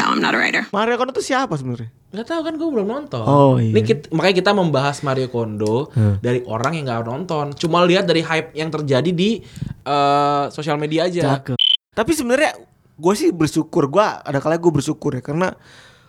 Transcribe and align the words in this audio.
No, 0.00 0.04
I'm 0.08 0.18
not 0.18 0.34
a 0.34 0.38
writer. 0.38 0.64
Mario 0.70 0.96
Kondo 0.96 1.12
tuh 1.12 1.22
siapa 1.22 1.54
sebenarnya? 1.54 1.92
Nggak 2.10 2.26
tahu 2.26 2.40
kan 2.42 2.54
gue 2.56 2.68
belum 2.68 2.86
nonton. 2.88 3.22
Oh, 3.22 3.54
iya. 3.56 3.70
Ini 3.70 3.80
kit- 3.80 4.10
makanya 4.10 4.36
kita 4.36 4.50
membahas 4.50 4.96
Mario 5.00 5.28
Kondo 5.28 5.86
Hmm. 5.92 6.18
dari 6.18 6.42
orang 6.42 6.74
yang 6.74 6.84
nggak 6.84 7.06
nonton. 7.06 7.54
Cuma 7.54 7.84
lihat 7.84 8.04
dari 8.04 8.20
hype 8.20 8.50
yang 8.52 8.68
terjadi 8.68 9.06
di 9.06 9.38
eh, 9.80 10.44
sosial 10.50 10.76
media 10.76 11.06
aja. 11.06 11.38
Cakep. 11.38 11.56
Tapi 11.90 12.10
sebenarnya 12.12 12.58
gue 12.96 13.14
sih 13.14 13.30
bersyukur. 13.30 13.86
Gue 13.86 14.02
ada 14.02 14.38
kalanya 14.38 14.58
gue 14.58 14.72
bersyukur 14.72 15.12
ya 15.12 15.22
karena 15.22 15.54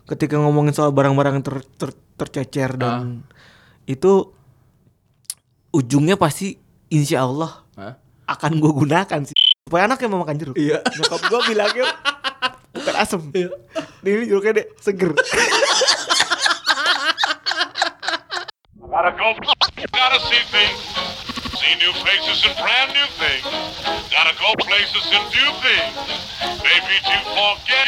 ketika 0.03 0.35
ngomongin 0.35 0.71
soal 0.71 0.89
barang-barang 0.89 1.39
ter, 1.39 1.55
ter- 1.77 1.97
tercecer 2.17 2.75
dan 2.75 3.21
itu 3.85 4.33
ujungnya 5.71 6.15
pasti 6.15 6.59
insya 6.87 7.23
Allah 7.23 7.63
Hah? 7.73 7.95
akan 8.27 8.59
gue 8.59 8.71
gunakan 8.75 9.21
sih. 9.23 9.37
Supaya 9.69 9.85
anaknya 9.85 10.07
mau 10.09 10.25
makan 10.25 10.37
jeruk. 10.41 10.55
Iya. 10.57 10.81
Nyokap 10.81 11.21
gue 11.29 11.39
bilangnya 11.53 11.85
bukan 12.73 12.95
asem. 12.97 13.21
Ini 14.01 14.25
jeruknya 14.25 14.51
deh 14.57 14.65
seger. 14.81 15.13
Gotta 18.81 19.11
go. 19.13 19.27
Gotta 19.93 20.19
see 20.27 20.43
things. 20.49 20.81
See 21.61 21.73
new 21.77 21.93
faces 22.01 22.41
and 22.41 22.57
brand 22.57 22.89
new 22.89 23.07
things. 23.21 23.45
Gotta 24.09 24.33
go 24.35 24.49
places 24.65 25.05
and 25.13 25.25
do 25.29 25.45
things. 25.61 25.93
Maybe 26.65 26.95
to 27.05 27.17
forget. 27.31 27.85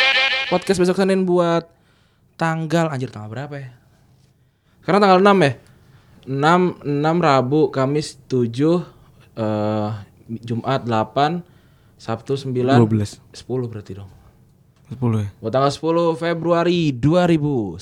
Podcast 0.54 0.78
besok 0.78 1.02
Senin 1.02 1.26
buat 1.26 1.66
tanggal 2.38 2.94
anjir 2.94 3.10
tanggal 3.10 3.34
berapa 3.34 3.56
ya? 3.58 3.74
Sekarang 4.86 5.02
tanggal 5.02 5.20
6 5.26 5.42
ya? 5.42 5.52
6 6.30 6.86
6 6.86 7.26
Rabu, 7.28 7.74
Kamis 7.74 8.22
7 8.30 8.86
eh 9.34 9.90
Jumat 10.40 10.86
8 10.86 11.53
Sabtu 12.04 12.36
9 12.36 12.84
12. 12.84 13.24
10 13.32 13.72
berarti 13.72 13.96
dong. 13.96 14.12
10 14.92 15.24
ya. 15.24 15.32
Buat 15.40 15.56
tanggal 15.56 15.72
10 15.72 16.20
Februari 16.20 16.92
2019. 16.92 17.80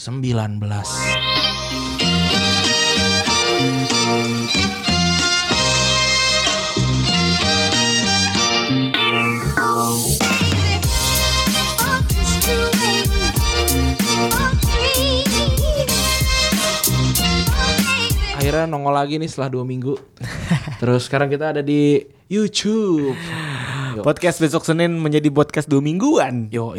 Akhirnya 18.37 18.69
nongol 18.69 18.93
lagi 18.93 19.17
nih 19.17 19.25
setelah 19.25 19.49
dua 19.49 19.65
minggu. 19.65 19.97
Terus 20.81 21.09
sekarang 21.09 21.33
kita 21.33 21.57
ada 21.57 21.65
di 21.65 22.05
YouTube. 22.29 23.17
Podcast 24.01 24.37
besok 24.37 24.65
Senin 24.65 24.97
menjadi 24.97 25.29
podcast 25.29 25.69
dua 25.69 25.79
mingguan. 25.79 26.49
Yo, 26.49 26.73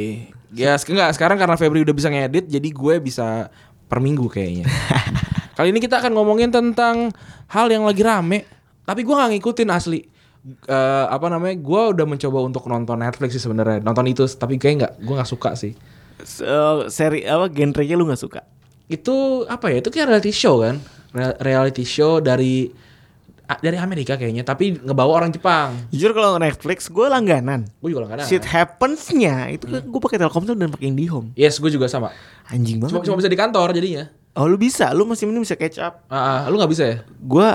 Ya, 0.53 0.77
sek- 0.77 0.93
enggak, 0.93 1.17
sekarang 1.17 1.41
karena 1.41 1.57
Febri 1.57 1.81
udah 1.81 1.97
bisa 1.97 2.13
ngedit, 2.13 2.45
jadi 2.45 2.69
gue 2.69 2.95
bisa 3.01 3.49
per 3.89 4.05
minggu 4.05 4.29
kayaknya. 4.29 4.69
Kali 5.57 5.73
ini 5.73 5.81
kita 5.81 5.97
akan 6.01 6.13
ngomongin 6.13 6.53
tentang 6.53 7.09
hal 7.49 7.67
yang 7.73 7.89
lagi 7.89 8.05
rame, 8.05 8.45
tapi 8.85 9.01
gue 9.01 9.15
nggak 9.17 9.33
ngikutin 9.33 9.69
asli. 9.73 10.05
Eh, 10.69 11.07
apa 11.09 11.33
namanya? 11.33 11.57
Gue 11.57 11.97
udah 11.97 12.05
mencoba 12.05 12.39
untuk 12.45 12.69
nonton 12.69 13.01
Netflix 13.01 13.33
sih 13.33 13.43
sebenarnya, 13.43 13.81
nonton 13.81 14.05
itu, 14.11 14.29
tapi 14.37 14.61
kayak 14.61 14.75
nggak, 14.77 14.93
gue 15.01 15.15
nggak 15.17 15.31
suka 15.31 15.57
sih. 15.57 15.73
So, 16.21 16.87
seri 16.93 17.25
apa 17.25 17.49
genrenya 17.49 17.97
lu 17.97 18.05
nggak 18.05 18.21
suka? 18.21 18.41
Itu 18.87 19.49
apa 19.49 19.73
ya? 19.73 19.81
Itu 19.81 19.89
kayak 19.89 20.13
reality 20.13 20.33
show 20.37 20.61
kan? 20.61 20.85
Re- 21.17 21.39
reality 21.41 21.85
show 21.89 22.21
dari 22.21 22.69
dari 23.59 23.77
Amerika 23.77 24.15
kayaknya, 24.15 24.41
tapi 24.41 24.73
ngebawa 24.75 25.19
orang 25.19 25.31
Jepang. 25.31 25.75
Jujur 25.91 26.13
kalau 26.13 26.39
Netflix 26.39 26.87
gue 26.87 27.05
langganan. 27.05 27.69
Gue 27.79 27.91
juga 27.91 28.07
langganan. 28.07 28.25
Shit 28.25 28.47
happens-nya 28.47 29.51
itu 29.51 29.67
kan 29.67 29.83
gue 29.83 30.01
pakai 30.01 30.17
Telkomsel 30.17 30.55
dan 30.55 30.71
pakai 30.71 30.89
IndiHome. 30.89 31.35
Yes, 31.35 31.59
gue 31.59 31.69
juga 31.69 31.85
sama. 31.87 32.15
Anjing 32.47 32.79
banget. 32.79 32.97
Cuma, 32.97 33.05
cuma 33.05 33.17
bisa 33.19 33.29
di 33.29 33.37
kantor 33.37 33.73
jadinya. 33.73 34.09
Oh 34.33 34.47
lu 34.47 34.57
bisa, 34.57 34.89
lu 34.91 35.05
masih 35.05 35.27
mending 35.27 35.45
bisa 35.45 35.55
catch 35.55 35.77
up. 35.77 36.07
Ah, 36.07 36.17
ah, 36.17 36.49
lu 36.49 36.57
nggak 36.57 36.71
bisa 36.71 36.85
ya? 36.87 36.97
Gue 37.19 37.49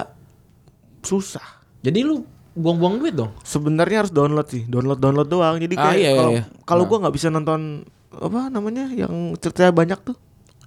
susah. 1.01 1.63
Jadi 1.79 2.03
lu 2.03 2.21
buang-buang 2.53 2.97
duit 2.97 3.13
dong. 3.13 3.31
Sebenarnya 3.41 4.05
harus 4.05 4.11
download 4.11 4.47
sih, 4.47 4.65
download 4.65 4.97
download 4.97 5.25
doang. 5.25 5.57
Jadi 5.57 5.73
Ah, 5.73 5.89
kayak 5.89 5.97
iya, 5.97 6.09
iya, 6.09 6.13
kalau 6.13 6.31
iya. 6.33 6.43
kalau 6.63 6.83
Nah. 6.83 6.89
gue 6.89 6.97
nggak 7.01 7.15
bisa 7.15 7.27
nonton 7.29 7.61
apa 8.09 8.49
namanya 8.49 8.89
yang 8.89 9.13
cerita 9.37 9.69
banyak 9.69 9.99
tuh, 10.03 10.17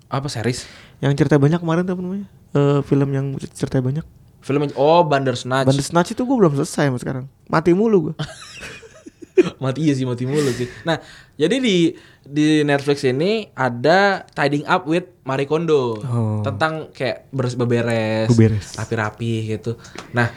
Apa 0.06 0.26
series? 0.26 0.66
yang 0.98 1.14
cerita 1.14 1.34
banyak 1.34 1.58
kemarin 1.58 1.82
tuh 1.82 1.94
apa 1.94 2.02
namanya? 2.02 2.26
Eh, 2.50 2.80
film 2.82 3.08
yang 3.10 3.26
cerita 3.50 3.78
banyak. 3.78 4.06
Film 4.40 4.64
oh 4.74 5.04
Bandersnatch. 5.04 5.68
Bandersnatch 5.68 6.12
itu 6.12 6.22
gue 6.22 6.36
belum 6.36 6.52
selesai 6.54 6.88
sampai 6.88 7.00
sekarang. 7.00 7.24
Mati 7.46 7.72
mulu 7.72 8.10
gue. 8.10 8.14
mati 9.62 9.88
iya 9.88 9.96
sih 9.96 10.04
mati 10.04 10.28
mulu 10.28 10.52
sih. 10.52 10.68
Nah, 10.84 11.00
jadi 11.34 11.56
di 11.58 11.96
di 12.20 12.60
Netflix 12.60 13.04
ini 13.04 13.48
ada 13.52 14.24
Tidying 14.28 14.68
Up 14.68 14.84
with 14.84 15.08
Marie 15.24 15.48
Kondo 15.48 15.96
Oh. 16.00 16.40
tentang 16.44 16.92
kayak 16.92 17.32
beres 17.32 17.56
Beberes. 17.56 18.28
rapi-rapi 18.76 19.32
gitu. 19.50 19.80
Nah, 20.12 20.28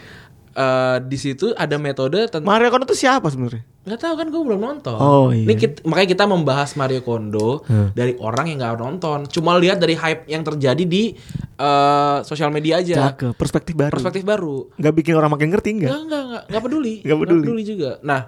eh 0.53 0.97
di 1.02 1.16
situ 1.16 1.50
ada 1.52 1.75
metode 1.75 2.25
tentang 2.25 2.46
Mario 2.46 2.69
Kondo 2.69 2.86
tuh 2.86 2.96
siapa 2.96 3.25
sebenarnya? 3.28 3.66
nggak 3.84 4.00
tahu 4.00 4.16
kan 4.16 4.28
gue 4.28 4.41
belum 4.44 4.62
nonton. 4.62 4.96
Oh, 4.96 5.28
iya. 5.28 5.44
Ini 5.44 5.53
kit- 5.53 5.84
makanya 5.84 6.09
kita 6.09 6.24
membahas 6.24 6.72
Mario 6.74 7.02
Kondo 7.02 7.59
Hmm. 7.62 7.91
dari 7.91 8.16
orang 8.16 8.47
yang 8.47 8.58
nggak 8.58 8.80
nonton. 8.80 9.28
Cuma 9.28 9.58
lihat 9.58 9.75
dari 9.75 9.92
hype 9.94 10.24
yang 10.25 10.40
terjadi 10.42 10.80
di 10.81 11.12
eh, 11.53 12.18
sosial 12.22 12.47
media 12.47 12.80
aja. 12.80 13.12
Cakep, 13.12 13.34
perspektif 13.34 13.74
baru. 13.74 13.92
Perspektif 13.92 14.24
baru. 14.24 14.72
Nggak 14.74 14.94
bikin 14.96 15.13
orang 15.13 15.30
makin 15.30 15.50
ngerti 15.50 15.69
nggak? 15.75 15.90
Enggak, 15.90 16.00
enggak, 16.00 16.24
enggak, 16.24 16.44
enggak 16.47 16.63
peduli. 16.66 16.94
Nggak 17.02 17.18
peduli. 17.19 17.62
juga. 17.66 17.90
Nah, 18.02 18.22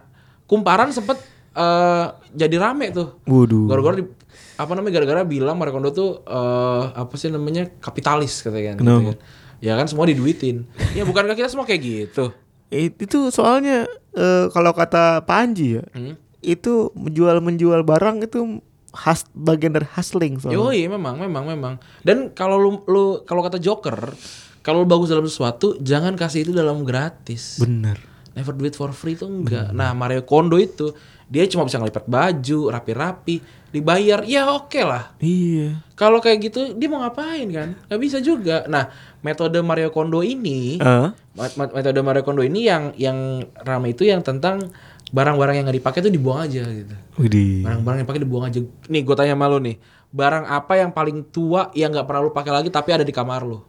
kumparan 0.44 0.90
sempet 0.90 1.18
eh, 1.52 2.06
jadi 2.34 2.56
rame 2.58 2.91
tuh. 2.91 3.24
Waduh. 3.24 3.66
Gara-gara 3.66 3.96
di- 3.96 4.12
apa 4.56 4.72
namanya 4.72 4.94
gara-gara 4.94 5.22
bilang 5.24 5.56
Mario 5.56 5.72
Kondo 5.74 5.90
tuh 5.90 6.19
eh, 6.22 6.84
apa 6.91 7.14
sih 7.14 7.28
namanya 7.28 7.72
kapitalis 7.78 8.40
katanya 8.41 8.72
kan. 8.72 8.78
Kenapa? 8.78 8.91
Gitu 8.91 9.08
kan. 9.08 9.18
Ya 9.60 9.76
kan 9.76 9.86
semua 9.86 10.06
diduitin. 10.06 10.68
ya 10.94 11.04
bukankah 11.04 11.34
kita 11.34 11.48
semua 11.48 11.64
kayak 11.64 11.82
gitu? 11.82 12.32
Eh, 12.68 12.90
itu 12.90 13.30
soalnya 13.30 13.86
eh, 14.12 14.46
kalau 14.50 14.72
kata 14.72 15.22
Panji 15.22 15.78
ya, 15.78 15.84
Hmm? 15.92 16.18
itu 16.40 16.90
menjual 16.94 17.40
menjual 17.40 17.82
barang 17.82 18.22
itu 18.22 18.60
khas 18.90 19.28
bagian 19.32 19.72
dari 19.72 19.86
hustling 19.88 20.38
soalnya. 20.38 20.56
Yoi, 20.58 20.88
memang, 20.88 21.20
memang, 21.20 21.44
memang. 21.46 21.74
Dan 22.00 22.32
kalau 22.32 22.56
lu, 22.56 22.72
lu 22.86 23.06
kalau 23.24 23.42
kata 23.42 23.58
Joker, 23.58 24.16
kalau 24.62 24.82
lu 24.82 24.88
bagus 24.88 25.10
dalam 25.10 25.26
sesuatu, 25.26 25.76
jangan 25.78 26.16
kasih 26.16 26.42
itu 26.42 26.52
dalam 26.52 26.82
gratis. 26.82 27.60
Bener. 27.60 28.00
Never 28.32 28.52
do 28.52 28.64
it 28.64 28.76
for 28.76 28.92
free 28.92 29.16
tuh 29.16 29.28
enggak. 29.28 29.72
Nah, 29.72 29.92
Mario 29.92 30.24
Kondo 30.24 30.56
itu 30.56 30.92
dia 31.26 31.44
cuma 31.46 31.64
bisa 31.64 31.76
ngelipat 31.76 32.04
baju, 32.06 32.68
rapi-rapi, 32.68 33.36
dibayar, 33.70 34.22
ya 34.24 34.48
oke 34.50 34.80
lah. 34.80 35.16
Iya. 35.18 35.80
Kalau 35.94 36.20
kayak 36.20 36.38
gitu 36.44 36.76
dia 36.76 36.88
mau 36.88 37.00
ngapain 37.00 37.48
kan? 37.48 37.80
Gak 37.88 38.00
bisa 38.00 38.20
juga. 38.20 38.68
Nah, 38.68 38.92
metode 39.25 39.58
Mario 39.66 39.90
Kondo 39.90 40.22
ini, 40.22 40.78
Eh? 40.78 41.08
met- 41.34 41.74
metode 41.74 42.00
Mario 42.06 42.22
Kondo 42.22 42.46
ini 42.46 42.69
yang 42.69 42.94
yang 42.94 43.41
ramai 43.58 43.97
itu 43.97 44.06
yang 44.06 44.22
tentang 44.22 44.69
barang-barang 45.09 45.56
yang 45.58 45.66
nggak 45.66 45.80
dipakai 45.81 46.00
tuh 46.00 46.13
dibuang 46.13 46.46
aja 46.46 46.62
gitu. 46.62 46.94
Widih. 47.18 47.66
Barang-barang 47.66 48.06
yang 48.06 48.09
pakai 48.09 48.22
dibuang 48.22 48.46
aja. 48.46 48.62
Nih, 48.85 49.02
gue 49.02 49.16
tanya 49.16 49.34
sama 49.34 49.50
lu 49.50 49.58
nih, 49.58 49.81
barang 50.14 50.46
apa 50.46 50.74
yang 50.78 50.94
paling 50.94 51.25
tua 51.25 51.74
yang 51.74 51.90
nggak 51.90 52.06
pernah 52.06 52.22
lu 52.22 52.30
pakai 52.30 52.52
lagi 52.53 52.69
tapi 52.69 52.94
ada 52.94 53.02
di 53.02 53.09
kamar 53.09 53.41
lu? 53.41 53.66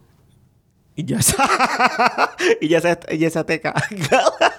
Ijazah. 0.97 1.45
ijazah 2.65 2.97
ijazah 3.13 3.45
TK. 3.45 3.67
Enggak 3.93 4.25
lah. 4.33 4.53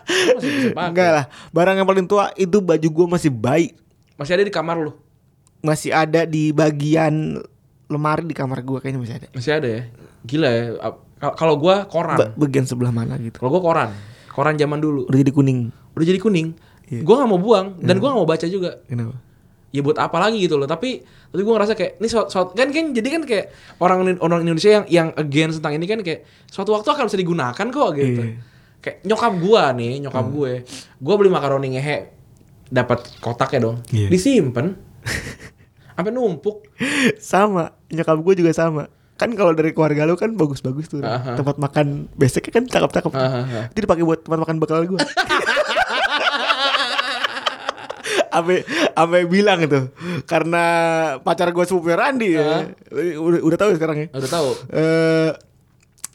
Enggak 0.89 1.09
lah. 1.11 1.25
Barang 1.49 1.75
yang 1.75 1.87
paling 1.89 2.05
tua 2.05 2.29
itu 2.33 2.61
baju 2.61 2.87
gua 2.89 3.17
masih 3.17 3.29
baik. 3.29 3.73
Masih 4.17 4.33
ada 4.37 4.45
di 4.45 4.53
kamar 4.53 4.77
lu? 4.77 4.93
Masih 5.61 5.89
ada 5.89 6.29
di 6.29 6.53
bagian 6.53 7.41
lemari 7.87 8.23
di 8.23 8.33
kamar 8.33 8.59
gua 8.61 8.79
kayaknya 8.79 8.99
masih 8.99 9.15
ada. 9.15 9.27
Masih 9.31 9.51
ada 9.53 9.67
ya? 9.67 9.81
Gila 10.21 10.49
ya. 10.49 10.65
Kalau 11.33 11.55
gua 11.55 11.83
koran. 11.85 12.17
Ba- 12.17 12.33
bagian 12.37 12.63
sebelah 12.63 12.91
mana 12.91 13.15
gitu. 13.17 13.37
Kalau 13.37 13.51
gua 13.51 13.63
koran. 13.63 13.89
Koran 14.29 14.53
zaman 14.53 14.77
dulu. 14.77 15.07
Udah 15.07 15.17
jadi 15.17 15.31
kuning. 15.31 15.71
Udah 15.93 16.05
jadi 16.05 16.19
kuning. 16.19 16.47
Iya. 16.87 17.01
Gua 17.01 17.19
nggak 17.19 17.29
mau 17.29 17.39
buang 17.39 17.67
dan 17.79 17.97
gua 17.97 18.11
nggak 18.11 18.21
mau 18.21 18.29
baca 18.29 18.45
juga. 18.45 18.79
Kenapa? 18.85 19.17
ya 19.67 19.83
buat 19.83 19.99
apa 19.99 20.15
lagi 20.17 20.39
gitu 20.39 20.55
loh 20.55 20.63
tapi 20.63 21.03
tapi 21.03 21.41
gue 21.43 21.51
ngerasa 21.51 21.75
kayak 21.75 21.99
ini 21.99 22.07
suatu, 22.07 22.31
suatu- 22.31 22.55
kan 22.55 22.71
kan 22.71 22.95
jadi 22.95 23.07
kan 23.11 23.21
kayak 23.27 23.45
orang 23.77 24.15
orang 24.23 24.39
Indonesia 24.41 24.71
yang 24.71 24.85
yang 24.87 25.07
against 25.13 25.59
tentang 25.59 25.75
ini 25.75 25.83
kan 25.83 25.99
kayak 25.99 26.23
suatu 26.47 26.71
waktu 26.71 26.87
akan 26.87 27.03
bisa 27.05 27.19
digunakan 27.19 27.67
kok 27.67 27.89
gitu 27.91 28.23
Iya. 28.23 28.39
kayak 28.79 28.97
nyokap 29.03 29.33
gua 29.37 29.75
nih 29.75 29.99
nyokap 29.99 30.25
gue 30.31 30.51
gue 30.97 31.15
beli 31.19 31.27
makaroni 31.29 31.75
ngehe 31.75 31.97
dapat 32.71 33.11
kotaknya 33.19 33.59
dong 33.61 33.77
Iya. 33.91 34.07
disimpan 34.07 34.71
sampai 35.97 36.13
numpuk. 36.13 36.69
Sama 37.17 37.73
nyokap 37.89 38.21
gue 38.21 38.33
juga 38.37 38.53
sama. 38.53 38.85
Kan 39.17 39.33
kalau 39.33 39.57
dari 39.57 39.73
keluarga 39.73 40.05
lu 40.05 40.13
kan 40.13 40.37
bagus-bagus 40.37 40.93
tuh. 40.93 41.01
Aha. 41.01 41.33
tempat 41.33 41.57
makan 41.57 42.05
basicnya 42.13 42.61
kan 42.61 42.63
cakep-cakep. 42.69 43.09
Tuh. 43.09 43.17
Aha. 43.17 43.73
itu 43.73 43.79
dipakai 43.81 44.05
buat 44.05 44.21
tempat 44.21 44.39
makan 44.45 44.55
bekal 44.61 44.85
gue 44.85 45.01
Ame, 48.27 48.61
ame 48.93 49.25
bilang 49.25 49.57
itu 49.65 49.89
karena 50.29 50.63
pacar 51.25 51.49
gue 51.49 51.65
sepupu 51.65 51.89
Randi. 51.89 52.37
Ya 52.37 52.69
udah, 52.93 53.41
udah 53.41 53.57
tahu 53.57 53.73
ya 53.73 53.75
sekarang 53.81 53.97
ya? 53.97 54.07
Udah 54.13 54.29
tahu. 54.29 54.49
Eh 54.69 55.29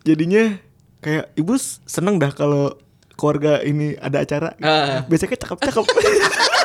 jadinya 0.06 0.54
kayak 1.02 1.34
ibu 1.34 1.58
seneng 1.82 2.22
dah 2.22 2.30
kalau 2.30 2.78
keluarga 3.18 3.58
ini 3.66 3.98
ada 3.98 4.22
acara. 4.22 4.54
Ah. 4.62 5.02
biasanya 5.10 5.34
cakep-cakep 5.34 5.82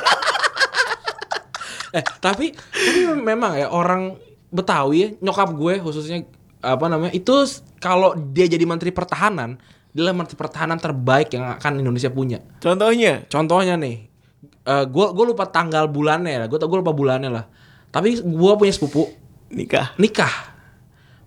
Eh 1.98 2.04
tapi 2.22 2.54
tapi 2.54 3.00
memang 3.18 3.58
ya 3.58 3.74
orang 3.74 4.14
Betawi 4.48 4.96
ya 5.02 5.08
nyokap 5.20 5.50
gue 5.58 5.74
khususnya 5.84 6.24
apa 6.64 6.86
namanya 6.88 7.12
itu 7.12 7.34
kalau 7.84 8.16
dia 8.16 8.48
jadi 8.48 8.64
menteri 8.64 8.96
pertahanan 8.96 9.60
dia 9.92 10.06
adalah 10.06 10.24
menteri 10.24 10.38
pertahanan 10.38 10.78
terbaik 10.78 11.34
yang 11.34 11.58
akan 11.58 11.82
Indonesia 11.82 12.14
punya. 12.14 12.38
contohnya 12.62 13.26
Contohnya 13.34 13.74
nih, 13.82 14.06
eh 14.62 14.86
gue 14.86 15.06
gue 15.10 15.26
lupa 15.26 15.50
tanggal 15.50 15.90
bulannya 15.90 16.46
lah, 16.46 16.48
gue 16.48 16.62
gue 16.62 16.80
lupa 16.86 16.94
bulannya 16.94 17.34
lah. 17.34 17.50
Tapi 17.90 18.22
gue 18.22 18.52
punya 18.62 18.74
sepupu 18.78 19.10
nikah 19.50 19.98
nikah, 19.98 20.30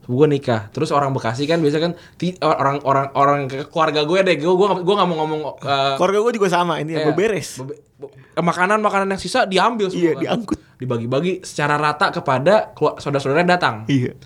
gue 0.03 0.27
nikah. 0.27 0.69
Terus 0.69 0.91
orang 0.91 1.11
Bekasi 1.11 1.45
kan 1.45 1.59
biasa 1.59 1.79
kan 1.79 1.93
orang 2.41 2.81
orang 2.83 3.07
orang 3.13 3.41
ke- 3.47 3.67
keluarga 3.67 4.03
gue 4.03 4.19
deh, 4.23 4.37
gue 4.37 4.49
gue 4.51 4.69
gue 4.81 4.95
nggak 4.95 5.09
mau 5.09 5.17
ngomong 5.21 5.41
eh, 5.61 5.95
keluarga 5.97 6.19
gue 6.23 6.33
juga 6.35 6.49
sama 6.49 6.79
ini 6.79 6.93
ya 6.93 7.01
Iya. 7.01 7.07
beberes 7.09 7.49
Bebe- 7.59 7.79
be- 7.97 8.11
makanan 8.37 8.79
makanan 8.79 9.07
yang 9.09 9.19
sisa 9.19 9.45
diambil 9.45 9.87
semua 9.87 10.03
Iya, 10.03 10.13
kan. 10.13 10.23
diangkut. 10.23 10.59
dibagi-bagi 10.77 11.33
secara 11.41 11.77
rata 11.77 12.09
kepada 12.11 12.73
saudara-saudara 12.97 13.45
datang. 13.45 13.85
Iya. 13.85 14.17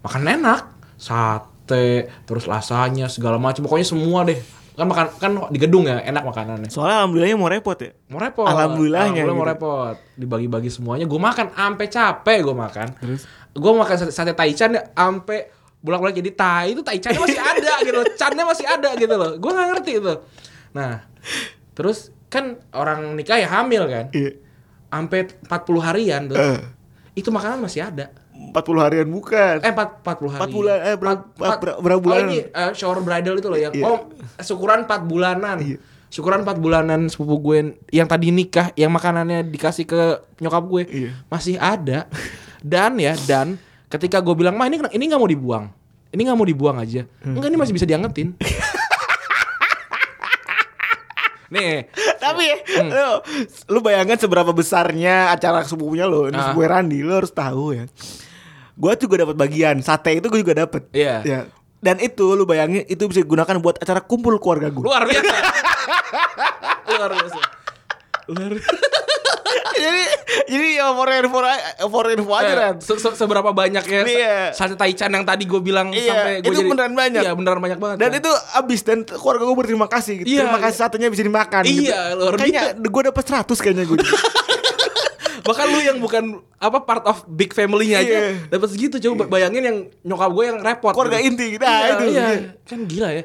Makan 0.00 0.22
enak. 0.24 0.60
Sate 0.96 1.86
terus 2.22 2.44
lasanya 2.44 3.06
segala 3.06 3.36
macam. 3.36 3.62
Pokoknya 3.62 3.86
semua 3.86 4.22
deh. 4.22 4.38
Kan 4.70 4.86
makan 4.86 5.06
kan 5.14 5.30
di 5.48 5.58
gedung 5.58 5.84
ya 5.84 6.00
enak 6.00 6.22
makanannya. 6.22 6.66
Soalnya 6.66 7.00
alhamdulillahnya 7.00 7.36
mau 7.36 7.46
repot 7.46 7.76
ya? 7.76 7.90
Mau 8.06 8.16
repot. 8.16 8.42
Alhamdulillahnya 8.42 9.22
Alhamdulillah 9.22 9.34
mau 9.34 9.44
gitu. 9.44 9.52
repot. 9.52 9.94
Dibagi-bagi 10.14 10.70
semuanya. 10.70 11.04
Gue 11.04 11.20
makan 11.20 11.52
ampe 11.52 11.84
capek 11.86 12.38
gue 12.40 12.56
makan 12.56 12.86
gue 13.52 13.70
makan 13.72 13.96
sate, 13.96 14.12
sate 14.12 14.32
taichan 14.32 14.70
ya 14.70 14.82
ampe 14.94 15.50
bolak-balik 15.80 16.16
jadi 16.16 16.30
tai 16.30 16.66
itu 16.72 16.80
taichannya 16.80 17.18
masih 17.18 17.40
ada 17.52 17.72
gitu 17.80 17.96
loh 17.96 18.06
channya 18.14 18.44
masih 18.44 18.66
ada 18.66 18.90
gitu 18.94 19.14
loh 19.14 19.30
gue 19.34 19.50
nggak 19.50 19.68
ngerti 19.70 19.92
itu 19.96 20.14
nah 20.70 21.02
terus 21.72 21.98
kan 22.26 22.60
orang 22.70 23.14
nikah 23.14 23.36
ya 23.36 23.48
hamil 23.50 23.84
kan 23.84 24.06
iya 24.10 24.38
sampai 24.90 25.22
40 25.46 25.86
harian 25.86 26.22
tuh. 26.26 26.34
Eh. 26.34 26.58
Itu 27.14 27.30
makanan 27.30 27.62
masih 27.62 27.86
ada. 27.86 28.10
40 28.34 28.50
harian 28.80 29.06
bukan 29.06 29.62
Eh 29.62 29.70
4, 29.70 30.02
40 30.02 30.26
hari. 30.26 30.38
Empat 30.42 30.50
bulan, 30.50 30.78
eh, 30.80 30.96
berapa- 30.96 31.14
Empat- 31.14 31.38
empat- 31.38 31.60
berapa- 31.60 31.80
berapa 31.80 32.00
bulan? 32.00 32.16
Oh 32.16 32.26
ini 32.26 32.38
eh, 32.42 32.70
shower 32.74 32.98
bridal 32.98 33.34
itu 33.36 33.46
loh 33.46 33.60
yang 33.60 33.70
Iya. 33.70 33.86
oh 33.86 34.10
syukuran 34.40 34.82
4 34.82 35.06
bulanan. 35.06 35.62
Iya. 35.62 35.78
Syukuran 36.06 36.42
4 36.42 36.58
bulanan 36.58 37.06
sepupu 37.06 37.38
gue 37.40 37.58
yang 37.88 38.10
tadi 38.10 38.34
nikah 38.34 38.74
yang 38.74 38.90
makanannya 38.90 39.46
dikasih 39.46 39.86
ke 39.86 40.02
nyokap 40.40 40.64
gue 40.64 40.82
Iya. 40.90 41.10
masih 41.28 41.54
ada. 41.54 42.10
Dan 42.60 42.96
ya 42.96 43.16
dan 43.24 43.56
ketika 43.88 44.20
gue 44.20 44.34
bilang 44.34 44.54
mah 44.54 44.64
ini 44.64 44.78
ini 44.92 45.04
nggak 45.06 45.16
mau 45.16 45.26
dibuang. 45.26 45.64
Ini 46.10 46.20
nggak 46.20 46.36
mau 46.36 46.44
dibuang 46.44 46.76
aja. 46.76 47.06
Hmm. 47.22 47.34
Enggak 47.34 47.48
ini 47.48 47.58
masih 47.58 47.74
bisa 47.74 47.86
diangetin. 47.86 48.34
Nih, 51.50 51.90
Tapi 52.14 52.46
Hmm. 52.78 52.88
lu, 52.88 53.08
lu 53.68 53.78
bayangkan 53.80 54.14
seberapa 54.14 54.54
besarnya 54.54 55.34
acara 55.34 55.66
sepupunya 55.66 56.06
lo, 56.06 56.30
ini 56.30 56.38
Ah. 56.38 56.46
sepupu 56.46 56.62
Randi, 56.62 57.02
lu 57.02 57.10
harus 57.10 57.34
tahu 57.34 57.74
ya. 57.74 57.84
Gua 58.78 58.94
juga 58.94 59.26
dapat 59.26 59.34
bagian 59.34 59.82
sate 59.82 60.14
itu 60.14 60.30
gue 60.30 60.40
juga 60.40 60.62
dapat. 60.62 60.86
Iya. 60.94 61.16
Ya. 61.20 61.40
Dan 61.76 61.98
itu 61.98 62.22
lu 62.32 62.46
bayangin 62.46 62.86
itu 62.86 63.02
bisa 63.04 63.20
digunakan 63.20 63.56
buat 63.58 63.82
acara 63.82 63.98
kumpul 63.98 64.38
keluarga 64.38 64.70
gue. 64.70 64.84
luar 64.86 65.02
biasa. 65.02 65.36
luar 66.86 67.10
biasa. 67.10 67.40
Luar 68.30 68.50
jadi 69.72 70.02
jadi 70.46 70.68
ya 70.74 70.86
for 70.90 71.08
info 71.08 71.38
for 71.86 72.04
info 72.06 72.32
aja 72.32 72.52
Ran. 72.52 72.74
se- 72.78 72.96
se- 72.96 73.16
seberapa 73.16 73.50
banyak 73.50 73.82
ya 73.82 74.00
Iya. 74.02 74.36
sate 74.50 74.74
taichan 74.74 75.08
yang 75.08 75.22
tadi 75.22 75.44
gue 75.44 75.58
bilang 75.58 75.90
Iya, 75.90 76.08
sampai 76.08 76.32
gue 76.40 76.50
itu 76.50 76.62
beneran 76.64 76.92
banyak. 76.92 77.22
Iya, 77.22 77.32
beneran 77.32 77.58
banyak 77.58 77.78
banget. 77.78 77.96
Dan 77.96 78.10
kan. 78.10 78.20
itu 78.20 78.30
abis 78.54 78.80
dan 78.82 78.98
keluarga 79.02 79.42
gue 79.42 79.56
berterima 79.56 79.86
kasih 79.86 80.20
gitu. 80.20 80.28
Iya. 80.30 80.40
Terima 80.44 80.60
kasih 80.60 80.76
satenya 80.78 81.08
bisa 81.08 81.22
dimakan 81.22 81.62
gitu. 81.64 81.88
Iya, 81.88 82.00
luar 82.14 82.34
Kayaknya 82.36 82.62
gue 82.76 83.02
dapet 83.04 83.24
100 83.24 83.56
kayaknya 83.56 83.84
gue. 83.86 83.98
bahkan 85.40 85.66
lu 85.66 85.80
yang 85.80 85.96
bukan 85.96 86.24
apa 86.54 86.78
part 86.80 87.04
of 87.06 87.24
big 87.26 87.50
family-nya 87.50 87.98
aja 87.98 88.12
Iya. 88.12 88.30
dapat 88.50 88.68
segitu 88.70 89.00
coba 89.00 89.24
bayangin 89.26 89.62
yang 89.62 89.76
nyokap 90.04 90.30
gue 90.30 90.44
yang 90.46 90.58
repot. 90.60 90.92
Keluarga 90.92 91.16
gitu. 91.18 91.28
inti 91.28 91.46
gitu. 91.56 91.64
Nah, 91.64 91.72
Iya, 91.72 91.88
itu. 91.90 92.04
iya. 92.06 92.26
Iya. 92.28 92.48
Kan 92.62 92.78
gila 92.84 93.08
ya. 93.10 93.22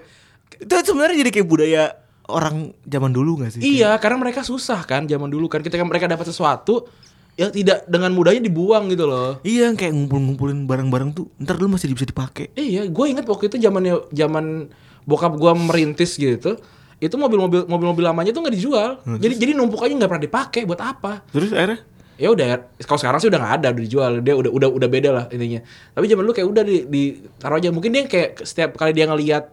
itu 0.56 0.72
sebenarnya 0.72 1.18
jadi 1.20 1.32
kayak 1.34 1.48
budaya 1.48 1.84
orang 2.30 2.74
zaman 2.86 3.12
dulu 3.14 3.46
gak 3.46 3.58
sih? 3.58 3.62
Iya, 3.62 3.98
karena 4.02 4.22
mereka 4.22 4.42
susah 4.42 4.82
kan 4.86 5.06
zaman 5.06 5.30
dulu 5.30 5.46
kan 5.50 5.62
ketika 5.62 5.86
mereka 5.86 6.10
dapat 6.10 6.26
sesuatu 6.30 6.90
yang 7.36 7.52
tidak 7.52 7.84
dengan 7.86 8.16
mudahnya 8.16 8.40
dibuang 8.40 8.88
gitu 8.88 9.06
loh. 9.06 9.44
Iya 9.44 9.76
kayak 9.76 9.92
ngumpul-ngumpulin 9.92 10.64
barang-barang 10.64 11.10
tuh 11.12 11.28
ntar 11.44 11.60
dulu 11.60 11.76
masih 11.76 11.92
bisa 11.92 12.08
dipakai. 12.08 12.56
Iya, 12.56 12.88
gue 12.88 13.06
inget 13.12 13.28
waktu 13.28 13.52
itu 13.52 13.60
zamannya 13.60 14.08
zaman 14.16 14.72
bokap 15.04 15.36
gue 15.36 15.52
merintis 15.52 16.16
gitu. 16.16 16.56
Itu 16.96 17.16
mobil-mobil 17.20 17.68
mobil-mobil 17.68 18.08
lamanya 18.08 18.32
tuh 18.32 18.40
nggak 18.40 18.56
dijual. 18.56 19.04
Jadi 19.20 19.36
jadi 19.36 19.52
numpuk 19.52 19.84
aja 19.84 19.92
nggak 19.92 20.10
pernah 20.16 20.24
dipakai 20.24 20.62
buat 20.64 20.80
apa? 20.80 21.28
Terus 21.30 21.52
akhirnya 21.52 21.84
Ya 22.16 22.32
udah, 22.32 22.72
kalau 22.88 22.96
sekarang 22.96 23.20
sih 23.20 23.28
udah 23.28 23.40
nggak 23.44 23.56
ada, 23.60 23.68
udah 23.76 23.84
dijual. 23.84 24.12
Dia 24.24 24.40
udah 24.40 24.48
udah 24.48 24.70
udah 24.72 24.88
beda 24.88 25.10
lah 25.12 25.26
intinya. 25.36 25.60
Tapi 25.92 26.08
zaman 26.08 26.24
dulu 26.24 26.32
kayak 26.32 26.48
udah 26.48 26.64
di, 26.64 26.78
di 26.88 27.04
taruh 27.36 27.60
aja. 27.60 27.76
Mungkin 27.76 27.92
dia 27.92 28.08
kayak 28.08 28.40
setiap 28.48 28.80
kali 28.80 28.96
dia 28.96 29.04
ngelihat 29.12 29.52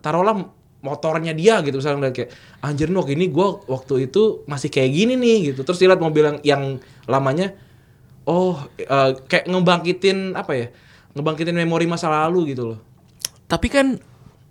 taruhlah 0.00 0.48
motornya 0.80 1.36
dia 1.36 1.60
gitu 1.60 1.80
misalnya 1.80 2.08
ngeliat 2.08 2.14
kayak 2.16 2.30
anjir 2.64 2.88
nok 2.88 3.12
ini 3.12 3.28
gue 3.28 3.48
waktu 3.68 4.08
itu 4.08 4.44
masih 4.48 4.72
kayak 4.72 4.90
gini 4.92 5.14
nih 5.16 5.52
gitu 5.52 5.60
terus 5.64 5.76
dia 5.76 5.92
lihat 5.92 6.00
mobil 6.00 6.24
yang, 6.24 6.38
yang 6.40 6.62
lamanya 7.04 7.52
oh 8.24 8.56
eh, 8.80 9.10
kayak 9.28 9.44
ngebangkitin 9.44 10.34
apa 10.36 10.52
ya 10.56 10.66
ngebangkitin 11.12 11.56
memori 11.56 11.84
masa 11.84 12.08
lalu 12.08 12.56
gitu 12.56 12.74
loh 12.74 12.80
tapi 13.50 13.66
kan 13.66 13.98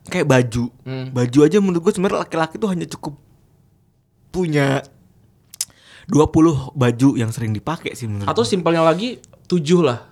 kayak 0.10 0.28
baju. 0.28 0.68
Hmm. 0.84 1.14
Baju 1.14 1.40
aja 1.46 1.58
menurut 1.62 1.81
gue 1.88 1.94
sebenarnya 1.96 2.26
laki-laki 2.26 2.58
tuh 2.58 2.70
hanya 2.74 2.90
cukup 2.90 3.16
punya 4.34 4.84
20 6.10 6.74
baju 6.74 7.10
yang 7.18 7.30
sering 7.30 7.54
dipakai 7.54 7.94
sih 7.94 8.10
menurut. 8.10 8.30
atau 8.30 8.42
simpelnya 8.42 8.81
lagi 8.81 9.22
tujuh 9.46 9.86
lah 9.86 10.08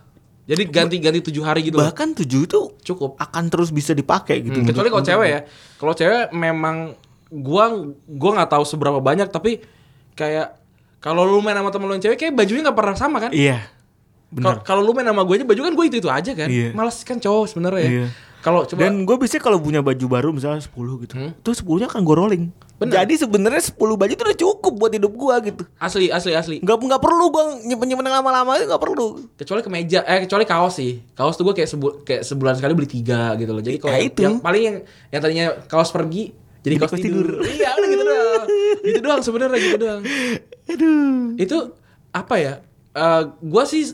jadi 0.48 0.64
ganti-ganti 0.64 1.20
tujuh 1.22 1.44
hari 1.44 1.60
gitu 1.62 1.76
bahkan 1.76 2.16
7 2.16 2.24
itu 2.24 2.60
cukup 2.82 3.20
akan 3.20 3.44
terus 3.52 3.70
bisa 3.70 3.92
dipakai 3.92 4.40
gitu. 4.42 4.58
Hmm, 4.58 4.66
kecuali 4.66 4.88
kalau 4.88 5.04
cewek 5.04 5.28
ya 5.28 5.40
kalau 5.76 5.94
cewek 5.94 6.32
memang 6.32 6.96
gua 7.28 7.68
gua 8.08 8.32
nggak 8.40 8.50
tahu 8.50 8.64
seberapa 8.64 8.98
banyak 8.98 9.28
tapi 9.28 9.60
kayak 10.16 10.56
kalau 10.98 11.22
lu 11.22 11.44
main 11.44 11.54
sama 11.54 11.70
temen 11.70 11.86
lu 11.86 11.94
yang 11.94 12.04
cewek 12.04 12.18
kayak 12.18 12.34
bajunya 12.34 12.64
nggak 12.64 12.78
pernah 12.78 12.96
sama 12.96 13.18
kan 13.20 13.32
Iya. 13.36 13.68
Benar. 14.28 14.60
kalau 14.64 14.84
lu 14.84 14.92
main 14.92 15.08
sama 15.08 15.24
gue 15.24 15.40
aja 15.40 15.46
baju 15.48 15.62
kan 15.62 15.72
gue 15.72 15.86
itu 15.88 15.98
itu 16.00 16.10
aja 16.12 16.32
kan 16.32 16.52
Iya. 16.52 16.76
males 16.76 17.00
kan 17.04 17.16
cowok 17.16 17.46
sebenarnya 17.48 17.80
ya 17.80 17.92
Iya. 17.92 18.06
kalau 18.40 18.62
coba 18.64 18.80
Dan 18.84 19.04
gue 19.04 19.16
biasanya 19.16 19.44
kalau 19.44 19.60
punya 19.60 19.80
baju 19.80 20.06
baru 20.08 20.30
misalnya 20.32 20.60
10 20.60 21.04
gitu. 21.04 21.14
Hmm. 21.16 21.32
Itu 21.32 21.52
10-nya 21.56 21.88
kan 21.88 22.04
gue 22.04 22.12
rolling. 22.12 22.46
Bener. 22.78 22.94
Jadi 22.96 23.14
sebenarnya 23.18 23.64
10 23.66 23.74
baju 23.74 24.06
itu 24.08 24.22
udah 24.22 24.38
cukup 24.38 24.74
buat 24.76 24.92
hidup 24.92 25.10
gue 25.10 25.36
gitu. 25.46 25.64
asli 25.76 26.08
asli 26.08 26.32
asli 26.32 26.56
Nggak 26.60 26.78
nggak 26.78 27.02
perlu 27.02 27.26
gue 27.28 27.44
nyimpen-nyimpen 27.66 28.06
lama-lama 28.06 28.54
itu 28.54 28.66
nggak 28.66 28.78
perlu. 28.80 29.08
kecuali 29.34 29.62
kemeja 29.62 30.00
eh 30.04 30.24
kecuali 30.24 30.46
kaos 30.46 30.74
sih 30.76 31.02
kaos 31.12 31.34
tuh 31.34 31.44
gue 31.44 31.56
kayak 31.56 31.68
sebu 31.68 31.88
kayak 32.02 32.22
sebulan 32.22 32.54
sekali 32.54 32.74
beli 32.74 32.86
tiga 32.88 33.34
gitu 33.34 33.50
loh 33.50 33.60
jadi 33.60 33.78
kalau 33.78 33.92
Ya, 33.92 34.00
yang, 34.00 34.08
itu. 34.08 34.22
yang 34.22 34.36
paling 34.38 34.64
yang 34.64 34.78
yang 35.10 35.22
tadinya 35.22 35.46
kaos 35.66 35.90
pergi 35.90 36.30
jadi, 36.60 36.74
Jadi 36.74 36.76
kaos, 36.78 36.92
tidur. 36.94 37.26
tidur. 37.28 37.28
iya 37.48 37.70
udah 37.74 37.88
gitu 37.88 38.04
doang 38.04 38.46
gitu 38.84 39.00
doang 39.00 39.22
sebenarnya 39.22 39.58
gitu 39.58 39.78
doang 39.78 40.02
Aduh. 40.68 41.22
itu 41.36 41.58
apa 42.12 42.36
ya 42.36 42.54
Eh 42.94 43.22
gue 43.40 43.64
sih 43.64 43.94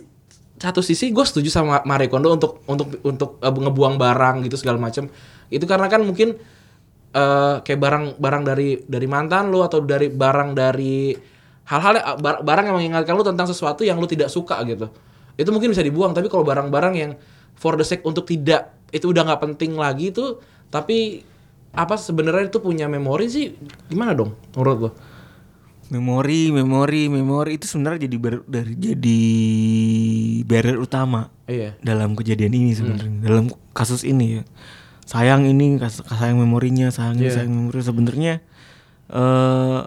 satu 0.56 0.80
sisi 0.80 1.12
gue 1.12 1.24
setuju 1.24 1.52
sama 1.52 1.84
Marie 1.84 2.08
Kondo 2.08 2.32
untuk 2.32 2.64
untuk 2.66 2.88
untuk 3.04 3.36
eh, 3.38 3.52
ngebuang 3.52 3.96
barang 3.96 4.44
gitu 4.44 4.56
segala 4.56 4.80
macam 4.80 5.12
itu 5.48 5.64
karena 5.64 5.88
kan 5.88 6.00
mungkin 6.02 6.40
eh 7.14 7.56
kayak 7.62 7.80
barang 7.80 8.06
barang 8.18 8.44
dari 8.44 8.82
dari 8.84 9.06
mantan 9.06 9.54
lu 9.54 9.62
atau 9.62 9.80
dari 9.80 10.10
barang 10.10 10.50
dari 10.52 11.14
hal-hal 11.64 12.18
bar- 12.18 12.42
barang 12.42 12.66
yang 12.68 12.76
mengingatkan 12.76 13.14
lu 13.14 13.22
tentang 13.22 13.46
sesuatu 13.46 13.86
yang 13.86 14.02
lu 14.02 14.10
tidak 14.10 14.28
suka 14.28 14.58
gitu 14.66 14.90
itu 15.34 15.50
mungkin 15.50 15.70
bisa 15.70 15.82
dibuang 15.82 16.12
tapi 16.12 16.26
kalau 16.28 16.42
barang-barang 16.42 16.94
yang 16.94 17.12
for 17.54 17.78
the 17.78 17.86
sake 17.86 18.02
untuk 18.02 18.26
tidak 18.26 18.74
itu 18.90 19.10
udah 19.10 19.30
nggak 19.30 19.42
penting 19.42 19.78
lagi 19.78 20.10
itu 20.10 20.42
tapi 20.68 21.22
apa 21.74 21.98
sebenarnya 21.98 22.50
itu 22.50 22.58
punya 22.58 22.86
memori 22.86 23.30
sih 23.30 23.54
gimana 23.88 24.14
dong 24.14 24.34
menurut 24.54 24.78
lo? 24.78 24.92
Memori, 25.90 26.50
memori, 26.50 27.06
memori 27.06 27.62
itu 27.62 27.70
sebenarnya 27.70 28.10
jadi 28.10 28.18
bar- 28.18 28.48
dari 28.50 28.74
jadi 28.74 29.22
barrier 30.42 30.82
utama 30.82 31.30
Iya. 31.46 31.78
dalam 31.86 32.18
kejadian 32.18 32.50
ini 32.56 32.72
sebenarnya. 32.74 33.20
Dalam 33.22 33.46
kasus 33.76 34.02
ini 34.02 34.42
ya. 34.42 34.44
Sayang 35.04 35.44
ini 35.44 35.76
kas- 35.76 36.02
sayang 36.02 36.38
memorinya, 36.38 36.88
sayang 36.88 37.18
Iya. 37.18 37.32
sayang 37.34 37.52
memori 37.52 37.80
sebenarnya 37.80 38.34
eh 39.06 39.82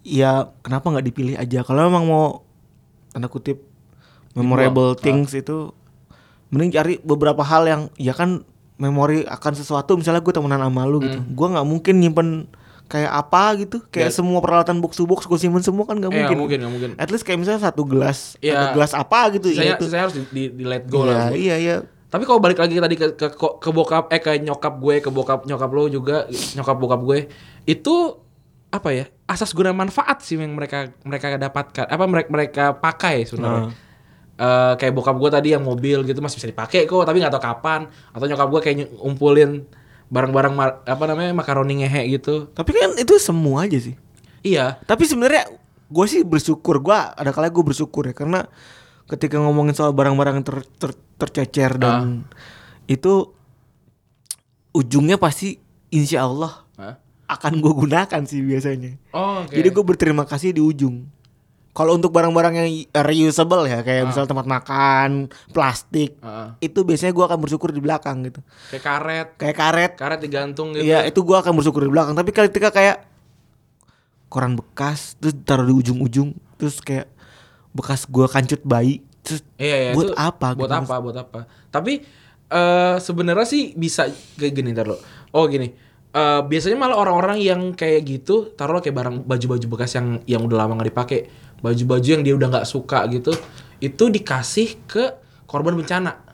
ya 0.00 0.30
kenapa 0.58 0.88
nggak 0.88 1.04
dipilih 1.04 1.34
aja 1.36 1.60
kalau 1.60 1.84
memang 1.84 2.04
mau 2.04 2.24
tanda 3.08 3.26
kutip 3.26 3.60
memorable 4.32 4.94
things 4.94 5.34
itu 5.34 5.74
mending 6.48 6.72
cari 6.72 6.94
beberapa 6.98 7.42
hal 7.42 7.66
yang 7.66 7.82
ya 7.94 8.12
kan 8.12 8.40
memori 8.76 9.26
akan 9.26 9.52
sesuatu 9.52 9.92
misalnya 9.92 10.22
gue 10.22 10.30
temenan 10.30 10.62
sama 10.62 10.86
lu 10.86 11.02
gitu 11.02 11.18
gue 11.20 11.46
nggak 11.50 11.66
mungkin 11.66 11.94
nyimpen 11.98 12.28
kayak 12.86 13.10
apa 13.12 13.58
gitu 13.58 13.84
kayak 13.84 14.08
Ya. 14.08 14.14
semua 14.14 14.38
peralatan 14.38 14.78
box 14.78 14.96
to 14.96 15.04
box 15.04 15.26
gue 15.26 15.36
simpen 15.36 15.60
semua 15.60 15.84
kan 15.84 15.92
nggak 15.94 16.08
nggak 16.08 16.22
mungkin 16.24 16.38
mungkin, 16.38 16.58
nggak 16.58 16.72
mungkin. 16.72 16.90
at 16.96 17.10
least 17.10 17.20
kayak 17.22 17.36
misalnya 17.36 17.60
satu 17.60 17.84
gelas 17.84 18.38
Ya. 18.38 18.54
satu 18.56 18.80
gelas 18.80 18.92
apa 18.94 19.20
gitu 19.30 19.50
Saya, 19.50 19.66
ya 19.66 19.72
itu 19.74 19.84
saya 19.84 20.00
harus 20.06 20.14
di, 20.14 20.22
di, 20.30 20.42
di 20.54 20.64
let 20.64 20.86
go 20.86 21.04
Iya, 21.04 21.10
lah. 21.10 21.28
iya 21.34 21.56
iya 21.58 21.76
Tapi 22.08 22.24
kalau 22.24 22.40
balik 22.40 22.56
lagi 22.56 22.80
tadi 22.80 22.96
ke, 22.96 23.06
ke 23.20 23.28
ke 23.36 23.68
bokap 23.68 24.08
eh 24.08 24.20
ke 24.20 24.40
nyokap 24.40 24.80
gue, 24.80 25.04
ke 25.04 25.10
bokap 25.12 25.44
nyokap 25.44 25.70
lo 25.70 25.92
juga, 25.92 26.24
nyokap 26.56 26.76
bokap 26.80 27.00
gue, 27.04 27.18
itu 27.68 27.94
apa 28.72 28.88
ya? 28.96 29.04
Asas 29.28 29.52
guna 29.52 29.76
manfaat 29.76 30.24
sih 30.24 30.40
yang 30.40 30.56
mereka 30.56 30.88
mereka 31.04 31.36
dapatkan. 31.36 31.84
Apa 31.84 32.04
mereka 32.08 32.28
mereka 32.32 32.64
pakai 32.72 33.28
sebenarnya. 33.28 33.76
Eh, 34.38 34.72
kayak 34.78 34.94
bokap 34.94 35.18
gue 35.18 35.30
tadi 35.34 35.48
yang 35.52 35.66
mobil 35.66 36.00
gitu 36.06 36.22
masih 36.24 36.40
bisa 36.40 36.48
dipakai 36.48 36.88
kok, 36.88 37.04
tapi 37.04 37.20
nggak 37.20 37.34
tahu 37.36 37.44
kapan. 37.44 37.80
Atau 38.16 38.24
nyokap 38.24 38.48
gue 38.56 38.60
kayak 38.64 38.76
ngumpulin 39.04 39.68
barang-barang 40.08 40.54
apa 40.88 41.04
namanya 41.04 41.36
makaroni 41.36 41.84
ngehe 41.84 42.16
gitu. 42.16 42.48
Tapi 42.56 42.72
kan 42.72 42.96
itu 42.96 43.20
semua 43.20 43.68
aja 43.68 43.76
sih. 43.76 44.00
Iya, 44.40 44.80
Tapi 44.86 45.04
sebenarnya 45.04 45.44
gue 45.92 46.06
sih 46.08 46.24
bersyukur. 46.24 46.80
Gue 46.80 46.96
ada 46.96 47.28
kalanya 47.36 47.52
gue 47.52 47.64
bersyukur 47.66 48.08
ya 48.08 48.14
karena 48.16 48.48
ketika 49.08 49.40
ngomongin 49.40 49.72
soal 49.72 49.96
barang-barang 49.96 50.40
yang 50.40 50.46
ter, 50.46 50.60
ter- 50.76 51.00
tercecer 51.16 51.80
dan 51.80 52.28
itu 52.84 53.32
ujungnya 54.70 55.16
pasti 55.16 55.56
insya 55.88 56.28
Allah 56.28 56.68
Hah? 56.76 57.00
akan 57.28 57.60
gue 57.60 57.72
gunakan 57.74 58.22
sih 58.24 58.40
biasanya. 58.40 58.96
Oh, 59.12 59.44
oke. 59.44 59.52
Jadi 59.52 59.68
gue 59.68 59.84
berterima 59.84 60.24
kasih 60.24 60.52
di 60.52 60.60
ujung. 60.60 61.08
Kalau 61.72 61.94
untuk 61.94 62.10
barang-barang 62.10 62.54
yang 62.58 62.68
reusable 63.06 63.62
ya 63.70 63.86
kayak 63.86 64.10
misal 64.10 64.26
tempat 64.26 64.50
makan, 64.50 65.30
plastik, 65.52 66.18
Heeh. 66.18 66.48
itu 66.58 66.82
biasanya 66.82 67.14
gue 67.14 67.24
akan 67.24 67.38
bersyukur 67.38 67.70
di 67.70 67.78
belakang 67.78 68.26
gitu. 68.26 68.40
kayak 68.72 68.82
karet, 68.82 69.28
Kayak 69.38 69.56
karet, 69.56 69.92
karet 69.94 70.20
digantung 70.20 70.74
gitu. 70.74 70.82
Iya 70.82 71.06
itu 71.06 71.22
gua 71.22 71.38
akan 71.38 71.54
bersyukur 71.54 71.86
di 71.86 71.92
belakang 71.92 72.18
Tapi 72.18 72.30
ketika 72.34 72.74
kayak 72.74 73.06
Koran 74.26 74.58
bekas 74.58 75.14
Terus 75.22 75.38
taruh 75.46 75.64
di 75.64 75.74
ujung-ujung 75.78 76.34
Terus 76.58 76.82
kayak 76.82 77.06
Bekas 77.78 78.10
gua 78.10 78.26
kancut 78.26 78.58
bayi 78.66 79.06
Terus 79.22 79.46
Iya, 79.54 79.76
iya, 79.76 79.90
buat 79.94 80.10
itu 80.10 80.14
apa 80.18 80.58
Buat 80.58 80.70
gitu. 80.72 80.80
apa? 80.82 80.94
Buat 80.98 81.16
apa? 81.22 81.40
Tapi 81.70 82.02
eh 82.48 82.96
sebenarnya 82.96 83.44
sih 83.44 83.76
bisa 83.76 84.08
kayak 84.40 84.52
gini 84.56 84.72
ntar 84.72 84.88
lo. 84.88 84.96
Oh 85.36 85.44
gini. 85.46 85.68
Eh 86.08 86.40
biasanya 86.48 86.80
malah 86.80 86.96
orang-orang 86.96 87.38
yang 87.44 87.76
kayak 87.76 88.08
gitu 88.08 88.56
taruh 88.56 88.80
kayak 88.80 88.96
barang 88.96 89.16
baju-baju 89.28 89.66
bekas 89.76 89.92
yang 90.00 90.24
yang 90.24 90.40
udah 90.48 90.64
lama 90.64 90.80
nggak 90.80 90.88
dipakai, 90.88 91.20
baju-baju 91.60 92.08
yang 92.08 92.24
dia 92.24 92.34
udah 92.34 92.48
nggak 92.48 92.66
suka 92.66 93.04
gitu, 93.12 93.36
itu 93.84 94.04
dikasih 94.08 94.80
ke 94.88 95.04
korban 95.44 95.76
bencana. 95.76 96.24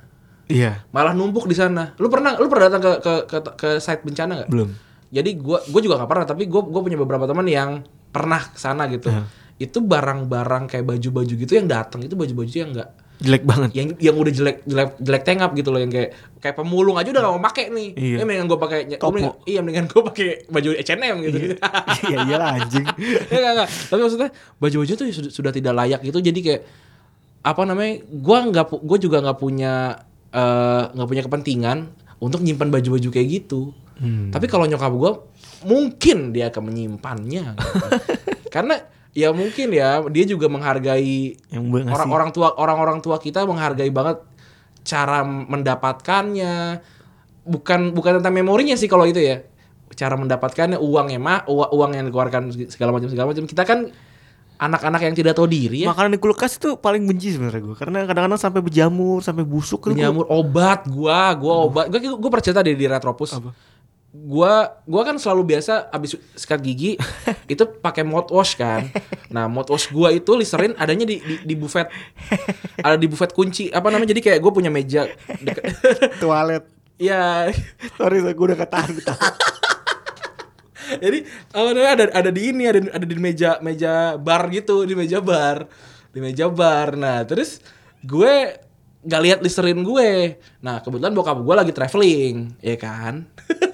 Iya 0.47 0.85
Malah 0.95 1.17
numpuk 1.17 1.51
di 1.51 1.57
sana. 1.59 1.97
Lu 1.99 2.07
pernah 2.07 2.39
lu 2.39 2.47
pernah 2.47 2.71
datang 2.71 2.83
ke 2.85 2.93
ke 3.03 3.13
ke, 3.27 3.39
ke 3.59 3.69
site 3.83 4.07
bencana 4.07 4.45
nggak? 4.45 4.51
Belum 4.55 4.71
Jadi 5.15 5.31
gua 5.39 5.59
gua 5.67 5.81
juga 5.83 5.95
nggak 5.99 6.11
pernah, 6.11 6.27
tapi 6.27 6.43
gua 6.47 6.63
gua 6.63 6.83
punya 6.83 6.99
beberapa 6.99 7.27
teman 7.27 7.47
yang 7.51 7.83
pernah 8.15 8.39
ke 8.39 8.59
sana 8.59 8.87
gitu. 8.87 9.11
Itu 9.57 9.79
barang-barang 9.83 10.71
kayak 10.71 10.87
baju-baju 10.87 11.33
gitu 11.35 11.53
yang 11.55 11.71
datang 11.71 12.03
itu 12.03 12.15
baju-baju 12.19 12.55
yang 12.55 12.71
nggak 12.75 12.91
Jelek 13.23 13.47
banget 13.47 13.71
yang 13.79 13.89
yang 14.03 14.17
udah 14.19 14.33
jelek 14.35 14.67
jelek 14.67 14.99
jelek 14.99 15.23
tengap 15.23 15.55
gitu 15.55 15.71
loh 15.71 15.79
yang 15.79 15.89
kayak 15.89 16.19
kayak 16.43 16.59
pemulung 16.59 16.99
aja 16.99 17.15
udah 17.15 17.23
gak 17.23 17.35
mau 17.39 17.45
pakai 17.47 17.71
nih. 17.71 17.89
Iya. 17.95 18.17
Ya 18.19 18.25
mendingan 18.27 18.47
gue 18.51 18.59
pakai 18.59 18.79
iya 19.47 19.59
mendingan 19.63 19.87
gue 19.87 20.03
pakai 20.03 20.29
baju 20.51 20.69
H&M 20.75 21.17
gitu. 21.23 21.39
Iya 22.11 22.17
iyalah 22.27 22.49
anjing 22.59 22.85
ya 23.31 23.39
enggak, 23.39 23.53
enggak. 23.55 23.69
Tapi 23.71 24.01
maksudnya 24.03 24.31
baju-baju 24.59 24.93
tuh 24.99 25.07
sudah, 25.15 25.31
sudah 25.31 25.53
tidak 25.55 25.73
layak 25.79 26.01
gitu 26.03 26.19
jadi 26.19 26.41
kayak 26.43 26.63
apa 27.47 27.63
namanya? 27.63 27.95
Gua 28.11 28.39
nggak 28.51 28.67
gua 28.83 28.99
juga 28.99 29.17
nggak 29.23 29.39
punya 29.39 29.73
eh, 30.35 30.83
nggak 30.91 31.09
punya 31.09 31.23
kepentingan 31.23 31.79
untuk 32.19 32.43
nyimpan 32.43 32.69
baju-baju 32.75 33.09
kayak 33.15 33.29
gitu. 33.31 33.71
Hmm. 33.95 34.35
Tapi 34.35 34.51
kalau 34.51 34.67
nyokap 34.67 34.91
gua 34.91 35.23
mungkin 35.63 36.35
dia 36.35 36.51
akan 36.51 36.63
menyimpannya. 36.67 37.55
gitu. 37.55 37.87
Karena 38.55 38.75
ya 39.15 39.31
mungkin 39.31 39.71
ya. 39.71 40.03
Dia 40.11 40.25
juga 40.27 40.51
menghargai 40.51 41.39
gue 41.39 41.81
orang-orang 41.89 42.31
tua 42.35 42.53
orang-orang 42.59 42.99
tua 43.01 43.17
kita 43.23 43.47
menghargai 43.47 43.89
banget 43.89 44.21
cara 44.85 45.23
mendapatkannya. 45.25 46.83
Bukan 47.45 47.95
bukan 47.95 48.21
tentang 48.21 48.35
memorinya 48.35 48.75
sih 48.77 48.91
kalau 48.91 49.07
itu 49.07 49.23
ya. 49.23 49.47
Cara 49.95 50.19
mendapatkannya 50.19 50.83
uangnya 50.83 51.23
mah 51.23 51.41
uang, 51.47 51.95
yang 51.95 52.11
dikeluarkan 52.11 52.51
segala 52.67 52.91
macam 52.91 53.07
segala 53.07 53.31
macam. 53.31 53.47
Kita 53.47 53.63
kan 53.63 53.95
anak-anak 54.59 55.01
yang 55.03 55.15
tidak 55.15 55.35
tahu 55.39 55.47
diri 55.47 55.87
ya. 55.87 55.91
Makanan 55.91 56.15
di 56.15 56.21
kulkas 56.23 56.59
itu 56.59 56.79
paling 56.79 57.03
benci 57.11 57.35
sebenarnya 57.35 57.59
gue 57.59 57.75
Karena 57.75 58.07
kadang-kadang 58.07 58.39
sampai 58.39 58.63
berjamur 58.63 59.19
Sampai 59.19 59.43
busuk 59.43 59.83
tuh 59.83 59.91
gua- 59.91 59.99
penyamur 59.99 60.25
obat 60.31 60.87
gua 60.87 61.35
gua 61.35 61.55
obat. 61.67 61.91
Gua 61.91 61.99
gua 62.15 62.31
pernah 62.31 62.45
cerita 62.47 62.63
di 62.63 62.87
Retropus 62.87 63.35
gua 64.15 64.79
gua 64.87 65.03
kan 65.03 65.19
selalu 65.19 65.59
biasa 65.59 65.91
abis 65.91 66.15
sikat 66.39 66.63
gigi 66.63 66.95
itu 67.53 67.67
pakai 67.67 68.07
mouthwash 68.07 68.55
kan. 68.55 68.87
Nah 69.27 69.51
mouthwash 69.51 69.91
gua 69.91 70.15
itu 70.15 70.39
listerin 70.39 70.79
adanya 70.79 71.03
di, 71.03 71.19
di 71.19 71.35
di 71.43 71.55
buffet 71.59 71.91
ada 72.79 72.95
di 72.95 73.11
buffet 73.11 73.35
kunci 73.35 73.75
apa 73.75 73.91
namanya? 73.91 74.15
Jadi 74.15 74.23
kayak 74.23 74.39
gua 74.39 74.55
punya 74.55 74.71
meja 74.71 75.11
deket- 75.43 75.75
Toilet. 76.23 76.63
Ya 76.95 77.51
Sorry 77.99 78.23
gue 78.23 78.39
udah 78.39 78.55
ketahan. 78.55 78.95
Jadi 80.95 81.27
apa 81.51 81.69
namanya? 81.75 81.91
Ada 81.99 82.05
ada 82.15 82.31
di 82.31 82.55
ini 82.55 82.71
ada 82.71 82.79
ada 82.95 83.03
di 83.03 83.17
meja 83.19 83.59
meja 83.59 84.15
bar 84.15 84.47
gitu 84.55 84.87
di 84.87 84.95
meja 84.95 85.19
bar 85.19 85.67
di 86.15 86.23
meja 86.23 86.47
bar. 86.47 86.95
Nah 86.95 87.27
terus 87.27 87.59
gue 87.99 88.63
gak 89.03 89.23
lihat 89.27 89.39
listerin 89.43 89.83
gue. 89.83 90.39
Nah 90.63 90.79
kebetulan 90.87 91.11
bokap 91.11 91.43
gue 91.43 91.55
lagi 91.59 91.73
traveling 91.75 92.55
ya 92.63 92.79
kan 92.79 93.27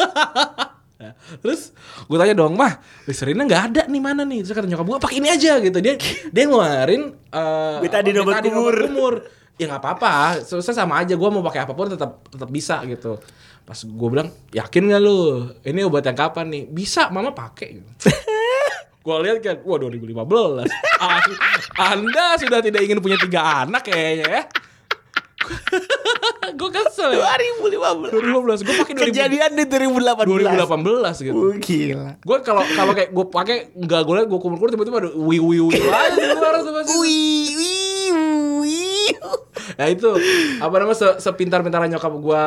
Nah, 1.00 1.12
terus 1.42 1.72
gue 2.06 2.16
tanya 2.20 2.34
dong 2.36 2.54
mah 2.60 2.76
listerinnya 3.08 3.44
nggak 3.48 3.62
ada 3.72 3.82
nih 3.88 4.02
mana 4.02 4.22
nih? 4.28 4.44
Terus 4.44 4.52
kata 4.52 4.68
nyokap 4.68 4.86
gue 4.86 4.96
pakai 5.00 5.16
ini 5.18 5.28
aja 5.32 5.56
gitu. 5.58 5.78
Dia 5.80 5.94
dia 6.28 6.44
ngeluarin 6.44 7.02
uh, 7.32 7.80
Betadine 7.80 8.20
obat 8.20 8.44
kumur. 8.44 8.74
kumur 8.76 9.14
ya 9.56 9.64
nggak 9.70 9.80
apa-apa. 9.80 10.44
Selesai 10.44 10.76
sama 10.76 11.00
aja 11.00 11.16
gue 11.16 11.28
mau 11.32 11.40
pakai 11.40 11.64
apa 11.64 11.72
pun 11.72 11.88
tetap 11.88 12.28
tetap 12.28 12.48
bisa 12.52 12.84
gitu. 12.84 13.16
Pas 13.64 13.76
gue 13.76 14.08
bilang 14.10 14.28
yakin 14.50 14.82
gak 14.90 15.02
lu? 15.04 15.46
Ini 15.62 15.86
obat 15.86 16.02
yang 16.02 16.18
kapan 16.18 16.46
nih? 16.50 16.62
Bisa 16.66 17.06
mama 17.12 17.30
pakai. 17.30 17.78
Gue 19.00 19.16
lihat 19.24 19.40
kan 19.40 19.56
wah 19.64 19.80
2015 19.80 20.68
Asli, 21.00 21.34
anda 21.80 22.36
sudah 22.36 22.60
tidak 22.60 22.84
ingin 22.84 23.00
punya 23.00 23.16
tiga 23.16 23.64
anak 23.64 23.88
kayaknya 23.88 24.28
ya 24.28 24.42
gue 26.54 26.70
kesel 26.70 27.10
ya 27.14 27.26
2015 27.60 28.10
2015 28.10 28.66
gue 28.66 28.74
pakai 28.80 28.94
2000 28.96 29.06
Kejadian 29.10 29.50
di 29.54 29.64
2018 29.66 30.26
2018 30.26 31.26
gitu 31.26 31.34
Oh, 31.34 31.54
gila 31.56 32.08
gue 32.18 32.36
kalau 32.42 32.62
kalau 32.74 32.92
kayak 32.92 33.10
gue 33.10 33.26
pakai 33.28 33.56
nggak 33.74 34.00
gue 34.04 34.14
liat 34.20 34.28
gue 34.28 34.40
kumur 34.40 34.56
kumur 34.58 34.70
tiba-tiba 34.70 34.96
ada 35.00 35.10
wi 35.14 35.38
wi 35.38 35.58
wi 35.62 35.76
aja 35.78 36.16
di 36.16 36.26
luar 36.34 36.54
tuh 36.60 36.72
pasti. 36.74 36.92
Wih, 37.00 37.48
wih, 37.56 38.08
wih. 38.64 39.10
Nah 39.76 39.86
itu 39.88 40.10
apa 40.60 40.74
namanya 40.76 40.98
se 40.98 41.08
sepintar-pintarnya 41.24 41.96
nyokap 41.96 42.12
gue 42.12 42.42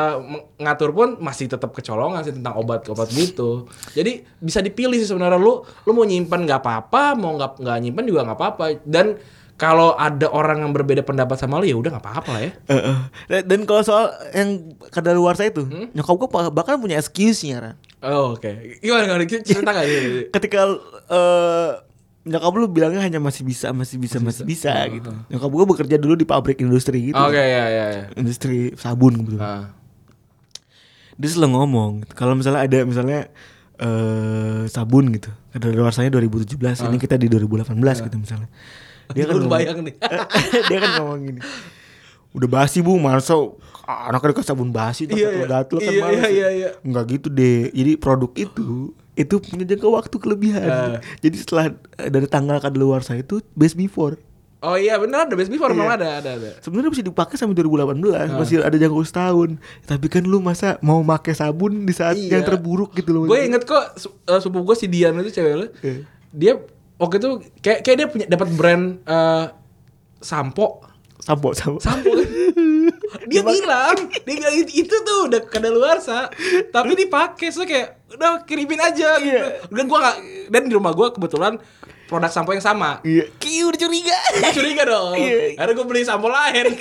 ngatur 0.62 0.89
pun 0.93 1.10
masih 1.17 1.50
tetap 1.50 1.74
kecolongan 1.74 2.22
sih 2.22 2.33
tentang 2.36 2.53
obat-obat 2.60 3.10
gitu. 3.10 3.65
Jadi 3.93 4.22
bisa 4.38 4.62
dipilih 4.62 4.98
sih 5.00 5.10
sebenarnya 5.10 5.39
lu 5.39 5.63
lu 5.63 5.91
mau 5.91 6.05
nyimpan 6.05 6.45
nggak 6.45 6.62
apa-apa, 6.62 7.17
mau 7.17 7.33
nggak 7.38 7.63
nggak 7.63 7.77
nyimpan 7.89 8.03
juga 8.05 8.22
nggak 8.27 8.38
apa-apa. 8.38 8.65
Dan 8.86 9.17
kalau 9.53 9.93
ada 9.93 10.27
orang 10.27 10.60
yang 10.60 10.72
berbeda 10.72 11.01
pendapat 11.01 11.38
sama 11.38 11.57
lu 11.57 11.65
ya 11.65 11.77
udah 11.77 11.93
nggak 11.93 12.03
apa-apa 12.03 12.29
lah 12.29 12.41
ya. 12.41 12.51
Heeh. 12.67 12.98
Dan- 13.27 13.45
Dan 13.45 13.60
kalau 13.63 13.81
soal 13.81 14.05
yang 14.31 14.50
kadaluarsa 14.89 15.45
itu, 15.45 15.63
Hmm? 15.63 15.88
nyokap 15.91 16.15
gue 16.17 16.27
bahkan 16.50 16.75
punya 16.77 16.98
excuse-nya. 16.98 17.77
Oh, 18.01 18.36
oke. 18.36 18.50
Gimana 18.79 19.05
gimana 19.05 19.24
cerita 19.24 19.69
nggak 19.69 19.86
nih? 19.89 20.01
Ketika 20.29 20.60
eh 21.07 21.69
nyokap 22.24 22.53
lu 22.55 22.67
bilangnya 22.67 23.00
hanya 23.00 23.19
masih 23.19 23.43
bisa, 23.43 23.72
masih 23.72 24.00
bisa, 24.00 24.17
masih, 24.17 24.43
bisa, 24.43 24.72
gitu. 24.89 25.12
Nyokap 25.29 25.50
gue 25.50 25.65
bekerja 25.69 25.95
dulu 25.95 26.15
di 26.15 26.24
pabrik 26.24 26.60
industri 26.60 27.12
gitu. 27.12 27.19
Oke 27.19 27.36
ya 27.36 27.65
ya 27.67 27.86
ya. 27.93 28.03
Industri 28.15 28.74
sabun 28.74 29.22
gitu. 29.24 29.38
Ah. 29.38 29.72
Dia 31.13 31.29
selalu 31.29 31.51
ngomong, 31.53 31.91
kalau 32.12 32.33
misalnya 32.33 32.65
ada 32.65 32.79
misalnya 32.83 33.29
eh 33.75 34.63
sabun 34.67 35.10
gitu, 35.12 35.29
kadaluarsanya 35.51 36.10
2017, 36.10 36.57
ini 36.86 36.98
kita 36.98 37.17
di 37.17 37.27
2018 37.27 37.69
gitu 38.01 38.17
misalnya. 38.17 38.50
Dia 39.13 39.24
kan 39.24 39.34
ngomong- 39.36 39.51
bayang 39.51 39.77
nih. 39.82 39.96
dia 40.70 40.77
kan 40.77 40.91
ngomong 40.98 41.20
gini 41.24 41.41
udah 42.34 42.50
basi 42.50 42.82
bu 42.82 42.98
masa 42.98 43.38
anaknya 43.86 44.34
dikasih 44.34 44.50
sabun 44.50 44.70
basi 44.70 45.05
Iya, 45.05 45.29
iya. 45.32 45.46
gatel 45.46 45.77
kan 45.77 45.86
Iya, 45.88 46.01
males 46.01 46.17
iya, 46.17 46.25
ya. 46.25 46.29
iya, 46.32 46.50
iya. 46.51 46.70
nggak 46.82 47.03
gitu 47.12 47.27
deh 47.29 47.70
jadi 47.70 47.91
produk 47.96 48.32
itu 48.34 48.65
itu 49.13 49.36
punya 49.39 49.62
jangka 49.63 49.88
waktu 49.88 50.15
kelebihan 50.17 50.65
Ah. 50.65 50.98
jadi 51.20 51.36
setelah 51.36 51.65
eh, 51.96 52.10
dari 52.10 52.25
tanggal 52.25 52.58
kadaluarsa 52.58 53.13
itu 53.13 53.38
best 53.53 53.75
before 53.75 54.17
Oh 54.60 54.74
iya 54.74 54.96
benar 54.96 55.27
ada 55.27 55.36
best 55.36 55.51
before 55.51 55.70
memang 55.70 55.93
Iya. 55.93 56.00
ada 56.00 56.10
ada 56.17 56.29
ada. 56.34 56.50
sebenarnya 56.58 56.89
bisa 56.89 57.03
dipakai 57.03 57.36
sampai 57.36 57.53
2018 57.53 58.01
Ah. 58.15 58.34
masih 58.34 58.55
ada 58.60 58.74
jangka 58.74 59.03
setahun 59.03 59.50
tapi 59.84 60.05
kan 60.08 60.24
lu 60.24 60.39
masa 60.39 60.79
mau 60.79 61.03
pakai 61.03 61.36
sabun 61.36 61.84
di 61.84 61.91
saat 61.91 62.15
Iya. 62.15 62.34
yang 62.34 62.43
terburuk 62.48 62.96
gitu 62.96 63.12
loh 63.12 63.27
Gue 63.27 63.43
inget 63.43 63.62
kok 63.62 63.93
eh, 64.00 64.39
sepupu 64.39 64.63
gue 64.63 64.75
si 64.75 64.88
Dian 64.88 65.13
itu 65.17 65.29
cewek 65.32 65.53
lu. 65.53 65.67
Iya. 65.77 66.01
Dia 66.32 66.53
waktu 67.03 67.19
itu 67.19 67.31
kayak 67.60 67.79
kayak 67.83 67.98
dia 68.00 68.07
punya 68.07 68.25
dapat 68.31 68.48
brand 68.55 68.86
eh, 69.03 69.45
sampo. 70.24 70.81
sampo 71.24 71.55
sampo 71.55 71.79
Sampo 71.79 72.19
kan. 72.19 72.27
dia 73.31 73.39
bilang, 73.48 73.95
dia 74.12 74.36
bilang 74.36 74.55
itu, 74.60 74.83
itu 74.83 74.95
tuh 75.07 75.31
udah 75.31 75.39
kadaluarsa, 75.48 76.27
tapi 76.67 77.00
dipakai 77.00 77.48
so 77.48 77.63
kayak 77.63 77.95
udah 78.12 78.43
kirimin 78.43 78.81
aja 78.81 79.15
gitu. 79.24 79.31
Iya. 79.31 79.63
Dan 79.72 79.88
gua 79.88 80.00
gak, 80.03 80.17
dan 80.51 80.67
di 80.67 80.75
rumah 80.75 80.91
gua 80.91 81.15
kebetulan 81.15 81.55
produk 82.12 82.31
sampo 82.31 82.51
yang 82.51 82.62
sama. 82.62 83.00
iya 83.01 83.25
Kiu, 83.39 83.50
Ih, 83.50 83.63
udah 83.72 83.79
curiga. 83.79 84.17
Curiga 84.57 84.83
dong. 84.86 85.15
Iya. 85.17 85.57
Akhirnya 85.57 85.74
gue 85.74 85.88
beli 85.88 86.01
sampo 86.05 86.27
lain. 86.29 86.75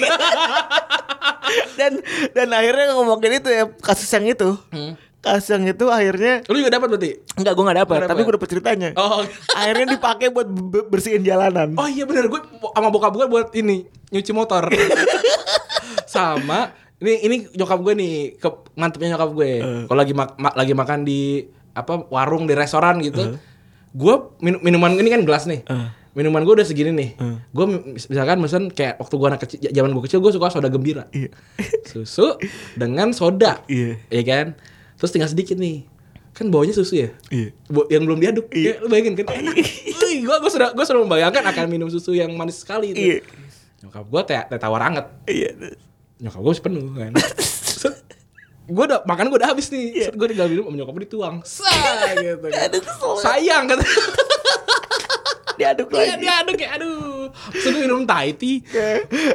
dan 1.79 1.93
dan 2.37 2.49
akhirnya 2.53 2.93
ngomongin 2.93 3.41
itu 3.41 3.49
ya 3.49 3.65
kasus 3.81 4.09
yang 4.13 4.27
itu. 4.29 4.59
Kasus 4.59 5.12
yang 5.23 5.63
itu 5.65 5.87
akhirnya 5.87 6.43
Lu 6.45 6.59
juga 6.59 6.75
dapat 6.75 6.89
berarti? 6.91 7.11
enggak 7.35 7.53
gue 7.53 7.65
nggak 7.65 7.79
dapat, 7.81 7.97
tapi 7.97 8.11
dapet. 8.11 8.23
gue 8.23 8.35
dapet 8.35 8.49
ceritanya. 8.51 8.89
Oh. 8.95 9.23
Akhirnya 9.59 9.87
dipakai 9.93 10.29
buat 10.29 10.49
be- 10.51 10.87
bersihin 10.87 11.23
jalanan. 11.23 11.75
Oh 11.75 11.87
iya 11.87 12.03
bener 12.03 12.27
gue 12.27 12.41
sama 12.69 12.89
bokap 12.89 13.15
gue 13.15 13.27
buat 13.27 13.49
ini 13.53 13.83
nyuci 14.11 14.33
motor. 14.33 14.67
sama 16.07 16.75
ini 16.99 17.13
ini 17.21 17.37
nyokap 17.53 17.79
gue 17.81 17.95
nih 17.95 18.13
ke 18.37 18.49
mantepnya 18.75 19.15
nyokap 19.15 19.31
gue. 19.33 19.51
Kalau 19.87 19.99
lagi 19.99 20.13
mak- 20.13 20.37
ma- 20.37 20.55
lagi 20.55 20.73
makan 20.73 21.03
di 21.03 21.43
apa 21.73 22.07
warung 22.09 22.45
di 22.45 22.53
restoran 22.53 22.99
gitu. 22.99 23.39
Gue 23.93 24.15
minum 24.39 24.59
minuman 24.59 24.95
ini 24.95 25.07
kan 25.07 25.23
gelas 25.23 25.47
nih. 25.47 25.63
Minuman 26.13 26.45
gue 26.45 26.55
udah 26.55 26.67
segini 26.67 26.93
nih. 26.93 27.11
Gue 27.49 27.67
misalkan 27.95 28.39
misalkan 28.39 28.69
kayak 28.71 28.99
waktu 28.99 29.15
gue 29.15 29.29
anak 29.29 29.41
kecil 29.41 29.59
zaman 29.65 29.91
gue 29.93 30.03
kecil 30.05 30.19
gue 30.19 30.31
suka 30.31 30.51
soda 30.51 30.67
gembira. 30.67 31.09
Iya. 31.11 31.31
Susu 31.85 32.39
dengan 32.75 33.11
soda. 33.11 33.63
Iya. 33.67 33.99
Iya 34.09 34.23
kan? 34.25 34.47
Terus 35.03 35.11
tinggal 35.11 35.27
sedikit 35.27 35.59
nih. 35.59 35.83
Kan 36.31 36.49
bawanya 36.49 36.73
susu 36.73 36.97
ya? 36.97 37.11
Iya. 37.29 37.51
Bo- 37.67 37.91
yang 37.91 38.07
belum 38.07 38.17
diaduk. 38.17 38.47
Ya, 38.49 38.79
lu 38.79 38.87
bayangin 38.87 39.19
kan 39.19 39.35
enak. 39.35 39.53
Wih, 39.53 40.23
gua 40.23 40.39
gua 40.39 40.49
sudah 40.49 40.71
gua 40.71 40.87
sudah 40.87 41.03
membayangkan 41.03 41.43
akan 41.45 41.65
minum 41.67 41.91
susu 41.91 42.13
yang 42.13 42.31
manis 42.33 42.57
sekali 42.57 42.95
itu. 42.95 43.03
Iya. 43.03 43.19
Nyokap 43.83 44.07
gua 44.07 44.23
teh 44.23 44.39
teh 44.39 44.57
tawar 44.57 44.81
anget. 44.81 45.11
Iya. 45.27 45.77
Nyokap 46.17 46.41
gua 46.41 46.53
penuh 46.55 46.87
kan. 46.95 47.13
Gua 48.65 48.85
udah 48.87 49.01
makan 49.05 49.27
gua 49.27 49.39
udah 49.43 49.51
habis 49.51 49.69
nih. 49.69 50.07
Set, 50.07 50.15
gua 50.15 50.25
tinggal 50.25 50.47
minum 50.47 50.65
sama 50.65 50.77
nyokap 50.79 50.95
gua 50.95 51.03
dituang. 51.03 51.37
Sah 51.43 51.69
gitu. 52.17 52.47
kan. 52.47 52.71
Aduh. 52.71 53.19
Sayang 53.19 53.65
kata. 53.67 53.85
Diaduk 55.53 55.93
Iya, 55.93 56.17
lagi. 56.17 56.25
diaduk 56.25 56.57
ya 56.57 56.69
aduh. 56.73 57.29
Terus 57.53 57.65
gua 57.69 57.83
minum 57.83 58.01
Thai 58.03 58.33
tea. 58.33 58.65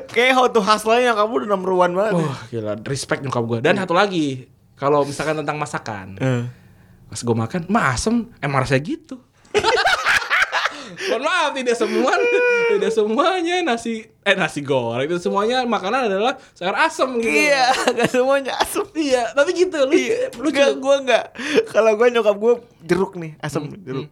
Kayak 0.10 0.34
how 0.34 0.50
to 0.50 0.60
hustle-nya 0.60 1.14
kamu 1.14 1.46
udah 1.46 1.50
number 1.52 1.72
one 1.72 1.94
banget. 1.94 2.14
Wah, 2.18 2.40
gila, 2.50 2.74
respect 2.84 3.22
nyokap 3.22 3.44
gua. 3.46 3.58
Dan 3.62 3.78
satu 3.78 3.94
lagi, 3.94 4.50
kalau 4.78 5.02
misalkan 5.02 5.36
tentang 5.36 5.58
masakan. 5.58 6.16
Eh. 6.18 6.46
Pas 7.08 7.18
gue 7.18 7.36
makan, 7.36 7.62
mah 7.68 7.92
asem, 7.92 8.30
emang 8.38 8.62
rasanya 8.62 8.84
gitu. 8.86 9.18
Mohon 11.08 11.24
maaf, 11.24 11.52
tidak 11.54 11.78
semua, 11.78 12.12
tidak 12.68 12.92
semuanya 12.92 13.56
nasi, 13.62 14.08
eh 14.22 14.36
nasi 14.36 14.60
goreng 14.60 15.06
itu 15.06 15.20
semuanya 15.20 15.64
makanan 15.64 16.10
adalah 16.10 16.36
sayur 16.52 16.76
asem 16.76 17.08
gitu. 17.18 17.32
Iya, 17.48 17.66
gak 17.96 18.10
semuanya 18.10 18.54
asem. 18.58 18.84
iya, 18.94 19.24
tapi 19.32 19.56
gitu 19.56 19.78
lu, 19.84 19.94
Iya, 19.94 20.34
lu 20.36 20.50
juga- 20.50 20.76
gue 20.76 20.96
enggak. 21.06 21.26
Kalau 21.70 21.96
gue 21.96 22.08
nyokap 22.10 22.36
gue 22.36 22.54
jeruk 22.84 23.14
nih, 23.16 23.40
asem 23.40 23.72
jeruk. 23.78 24.10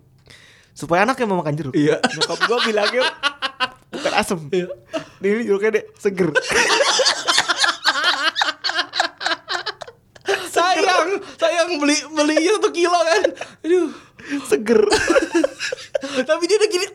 Supaya 0.71 1.03
anaknya 1.03 1.25
mau 1.25 1.39
makan 1.39 1.55
jeruk. 1.55 1.73
Iya. 1.73 1.99
Nyokap 1.99 2.39
gue 2.43 2.57
bilangnya 2.63 3.03
bukan 3.91 4.13
asem. 4.13 4.39
Iya. 4.51 4.67
Ini 5.19 5.43
jeruknya 5.43 5.69
deh 5.75 5.83
seger. 5.95 6.31
sayang, 11.37 11.79
beli 11.79 11.95
belinya 12.11 12.51
satu 12.59 12.69
kilo 12.71 12.95
kan, 12.95 13.21
aduh, 13.63 13.89
seger. 14.47 14.81
tapi 16.29 16.43
dia 16.47 16.57
udah 16.57 16.69
gini. 16.69 16.87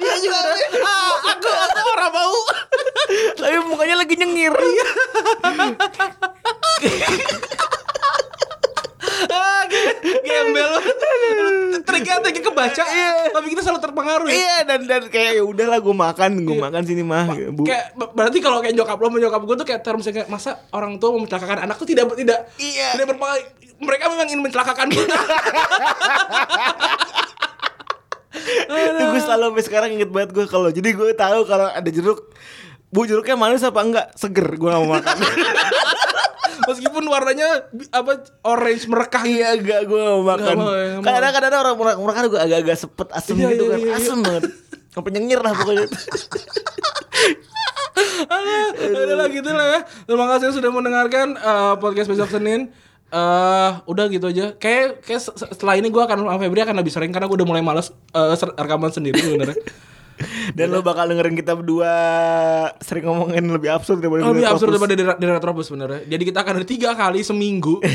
dia 0.00 0.14
juga 0.22 0.38
ah, 0.40 1.12
aku, 1.34 1.48
aku 1.48 1.88
orang 1.98 2.10
bau. 2.12 2.40
Tapi 3.36 3.56
mukanya 3.66 3.96
lagi 3.98 4.14
nyengir. 4.16 4.54
ah, 9.30 9.62
ge- 9.68 9.98
gembel 10.24 10.72
triknya 11.84 12.14
triknya 12.24 12.42
kebaca 12.42 12.84
tapi 13.30 13.46
kita 13.52 13.60
selalu 13.64 13.80
terpengaruh 13.84 14.26
ya 14.28 14.34
iya 14.34 14.56
dan 14.90 15.06
kayak 15.06 15.32
ya 15.32 15.44
udahlah 15.44 15.78
gue 15.78 15.94
makan, 15.94 16.30
gue 16.42 16.56
makan 16.58 16.82
sini 16.82 17.00
mah. 17.00 17.30
Bu. 17.48 17.62
kayak 17.62 17.94
ber- 17.94 18.10
berarti 18.10 18.38
kalau 18.38 18.58
kayak 18.58 18.74
nyokap 18.74 18.96
lo 18.96 19.06
sama 19.06 19.18
nyokap 19.18 19.40
gue 19.40 19.56
tuh 19.56 19.66
kayak 19.66 19.80
terus 19.80 20.04
kayak 20.04 20.26
masa 20.26 20.50
orang 20.70 20.98
tua 20.98 21.14
mau 21.14 21.22
mencelakakan 21.22 21.64
anak 21.64 21.76
tuh 21.76 21.86
tidak 21.86 22.10
tidak 22.12 22.50
Iya. 22.56 22.98
tidak 22.98 23.06
berpengaruh 23.08 23.46
mereka 23.78 24.04
memang 24.08 24.26
ingin 24.26 24.42
mencelakakan 24.42 24.88
kita 24.88 25.16
Itu 28.70 29.02
gue 29.06 29.20
selalu 29.20 29.44
sampai 29.48 29.64
sekarang 29.64 29.90
inget 29.92 30.10
banget 30.10 30.30
gue 30.32 30.44
kalau 30.46 30.68
jadi 30.68 30.88
gue 30.90 31.14
tahu 31.14 31.40
kalau 31.44 31.66
ada 31.66 31.86
jeruk 31.86 32.30
Bu 32.90 33.06
jeruknya 33.06 33.38
manis 33.38 33.62
apa 33.62 33.78
enggak? 33.80 34.06
Seger 34.14 34.50
gue 34.50 34.66
gak 34.66 34.82
mau 34.82 34.90
makan 34.92 35.14
meskipun 36.68 37.04
warnanya 37.06 37.70
apa 37.90 38.12
orange 38.42 38.84
merekah 38.84 39.22
gitu. 39.22 39.38
Iya 39.38 39.48
enggak 39.56 39.80
gue 39.86 39.94
gak 39.96 40.10
mau 40.12 40.24
makan 40.28 40.54
ya. 40.58 40.98
Kadang-kadang 40.98 41.48
ada 41.48 41.58
orang 41.60 41.74
murah 41.76 41.94
murah 41.96 42.14
gue 42.20 42.40
agak-agak 42.40 42.76
sepet 42.76 43.08
asem 43.10 43.34
Iya, 43.36 43.46
gitu 43.48 43.62
iya, 43.62 43.70
kan 43.70 43.78
iya, 43.78 43.86
iya. 43.86 43.94
Asem 43.96 44.18
banget 44.20 44.44
Sampai 44.90 45.10
nyengir 45.10 45.38
lah 45.38 45.54
pokoknya 45.54 45.86
Udah 48.80 49.16
lah 49.16 49.28
gitu 49.28 49.50
lah 49.50 49.66
ya. 49.68 49.80
Terima 50.04 50.26
kasih 50.28 50.52
sudah 50.52 50.70
mendengarkan 50.70 51.34
eh, 51.34 51.74
podcast 51.78 52.08
besok 52.08 52.30
Senin. 52.30 52.70
eh 53.10 53.70
udah 53.84 54.06
gitu 54.06 54.30
aja. 54.30 54.54
Kayak 54.54 55.02
kayak 55.02 55.18
se- 55.20 55.34
se- 55.34 55.50
setelah 55.50 55.74
ini 55.74 55.90
gue 55.90 55.98
akan 55.98 56.14
sama 56.22 56.38
Febri 56.38 56.62
akan 56.62 56.78
lebih 56.78 56.90
sering 56.90 57.10
karena 57.10 57.26
gue 57.26 57.34
udah 57.34 57.48
mulai 57.48 57.58
malas 57.58 57.90
eh, 57.90 58.34
ser- 58.34 58.54
rekaman 58.54 58.90
sendiri 58.90 59.18
sebenarnya. 59.18 59.58
Dan 60.54 60.70
lo 60.70 60.84
bakal 60.84 61.08
dengerin 61.08 61.32
kita 61.32 61.56
berdua 61.56 61.90
Sering 62.78 63.08
ngomongin 63.08 63.40
lebih 63.48 63.72
absurd 63.72 63.98
daripada 63.98 64.20
lebih 64.22 64.44
Retropus. 64.44 64.52
absurd 64.52 64.70
daripada 64.70 64.92
di, 64.92 65.02
di 65.02 65.26
Retropus 65.26 65.64
sebenarnya. 65.66 66.00
Jadi 66.06 66.22
kita 66.24 66.38
akan 66.40 66.54
ada 66.54 66.66
tiga 66.66 66.90
kali 66.94 67.20
seminggu. 67.22 67.78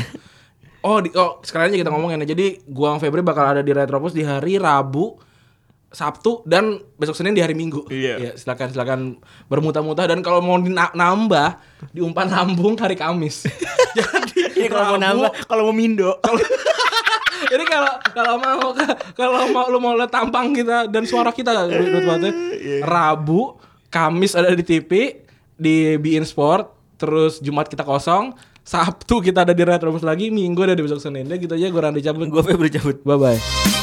Oh, 0.86 1.02
di, 1.02 1.10
oh 1.18 1.42
sekarang 1.42 1.66
aja 1.66 1.82
kita 1.82 1.90
ngomongin 1.90 2.22
ya. 2.22 2.30
Jadi 2.30 2.62
gua 2.62 2.94
sama 2.94 3.02
Febri 3.02 3.18
bakal 3.18 3.42
ada 3.42 3.58
di 3.58 3.74
Retropus 3.74 4.14
di 4.14 4.22
hari 4.22 4.54
Rabu, 4.54 5.18
Sabtu 5.96 6.44
dan 6.44 6.76
besok 7.00 7.16
Senin 7.16 7.32
di 7.32 7.40
hari 7.40 7.56
Minggu. 7.56 7.88
Iya. 7.88 8.20
Ya, 8.20 8.30
silakan 8.36 8.68
silakan 8.68 9.00
bermuta-muta 9.48 10.04
dan 10.04 10.20
kalau 10.20 10.44
mau 10.44 10.60
nambah 10.60 11.56
diumpan 11.96 12.28
lambung 12.28 12.76
hari 12.76 13.00
Kamis. 13.00 13.48
Jadi 13.96 14.60
Iya 14.60 14.68
kalau 14.68 14.96
mau 14.96 15.00
nambah 15.00 15.30
Kalau 15.48 15.62
mau 15.68 15.74
mindo 15.76 16.12
Jadi 17.52 17.64
kalau 17.64 17.92
kalau 18.12 18.34
mau 18.36 18.76
kalau 19.16 19.40
mau 19.52 19.64
lu 19.72 19.78
mau 19.80 19.96
lihat 19.96 20.12
tampang 20.12 20.52
kita 20.52 20.84
dan 20.88 21.08
suara 21.08 21.32
kita 21.32 21.52
Dut 21.68 22.04
Bate, 22.08 22.30
Rabu, 22.84 23.56
Kamis 23.88 24.36
ada 24.36 24.52
di 24.52 24.64
TV 24.64 25.20
di 25.56 25.96
Bein 26.00 26.24
Sport, 26.24 26.96
terus 27.00 27.38
Jumat 27.40 27.68
kita 27.68 27.84
kosong, 27.84 28.34
Sabtu 28.66 29.20
kita 29.20 29.46
ada 29.46 29.54
di 29.54 29.62
Retrobus 29.62 30.02
lagi, 30.02 30.32
Minggu 30.32 30.64
ada 30.64 30.74
di 30.74 30.82
besok 30.82 30.98
Senin. 30.98 31.28
Ya 31.28 31.36
gitu 31.38 31.54
aja 31.54 31.70
gue 31.70 31.80
Randy 31.80 32.02
cabut. 32.02 32.26
Gue 32.28 32.42
Febri 32.42 32.72
cabut 32.72 32.98
Bye 33.04 33.16
bye. 33.20 33.75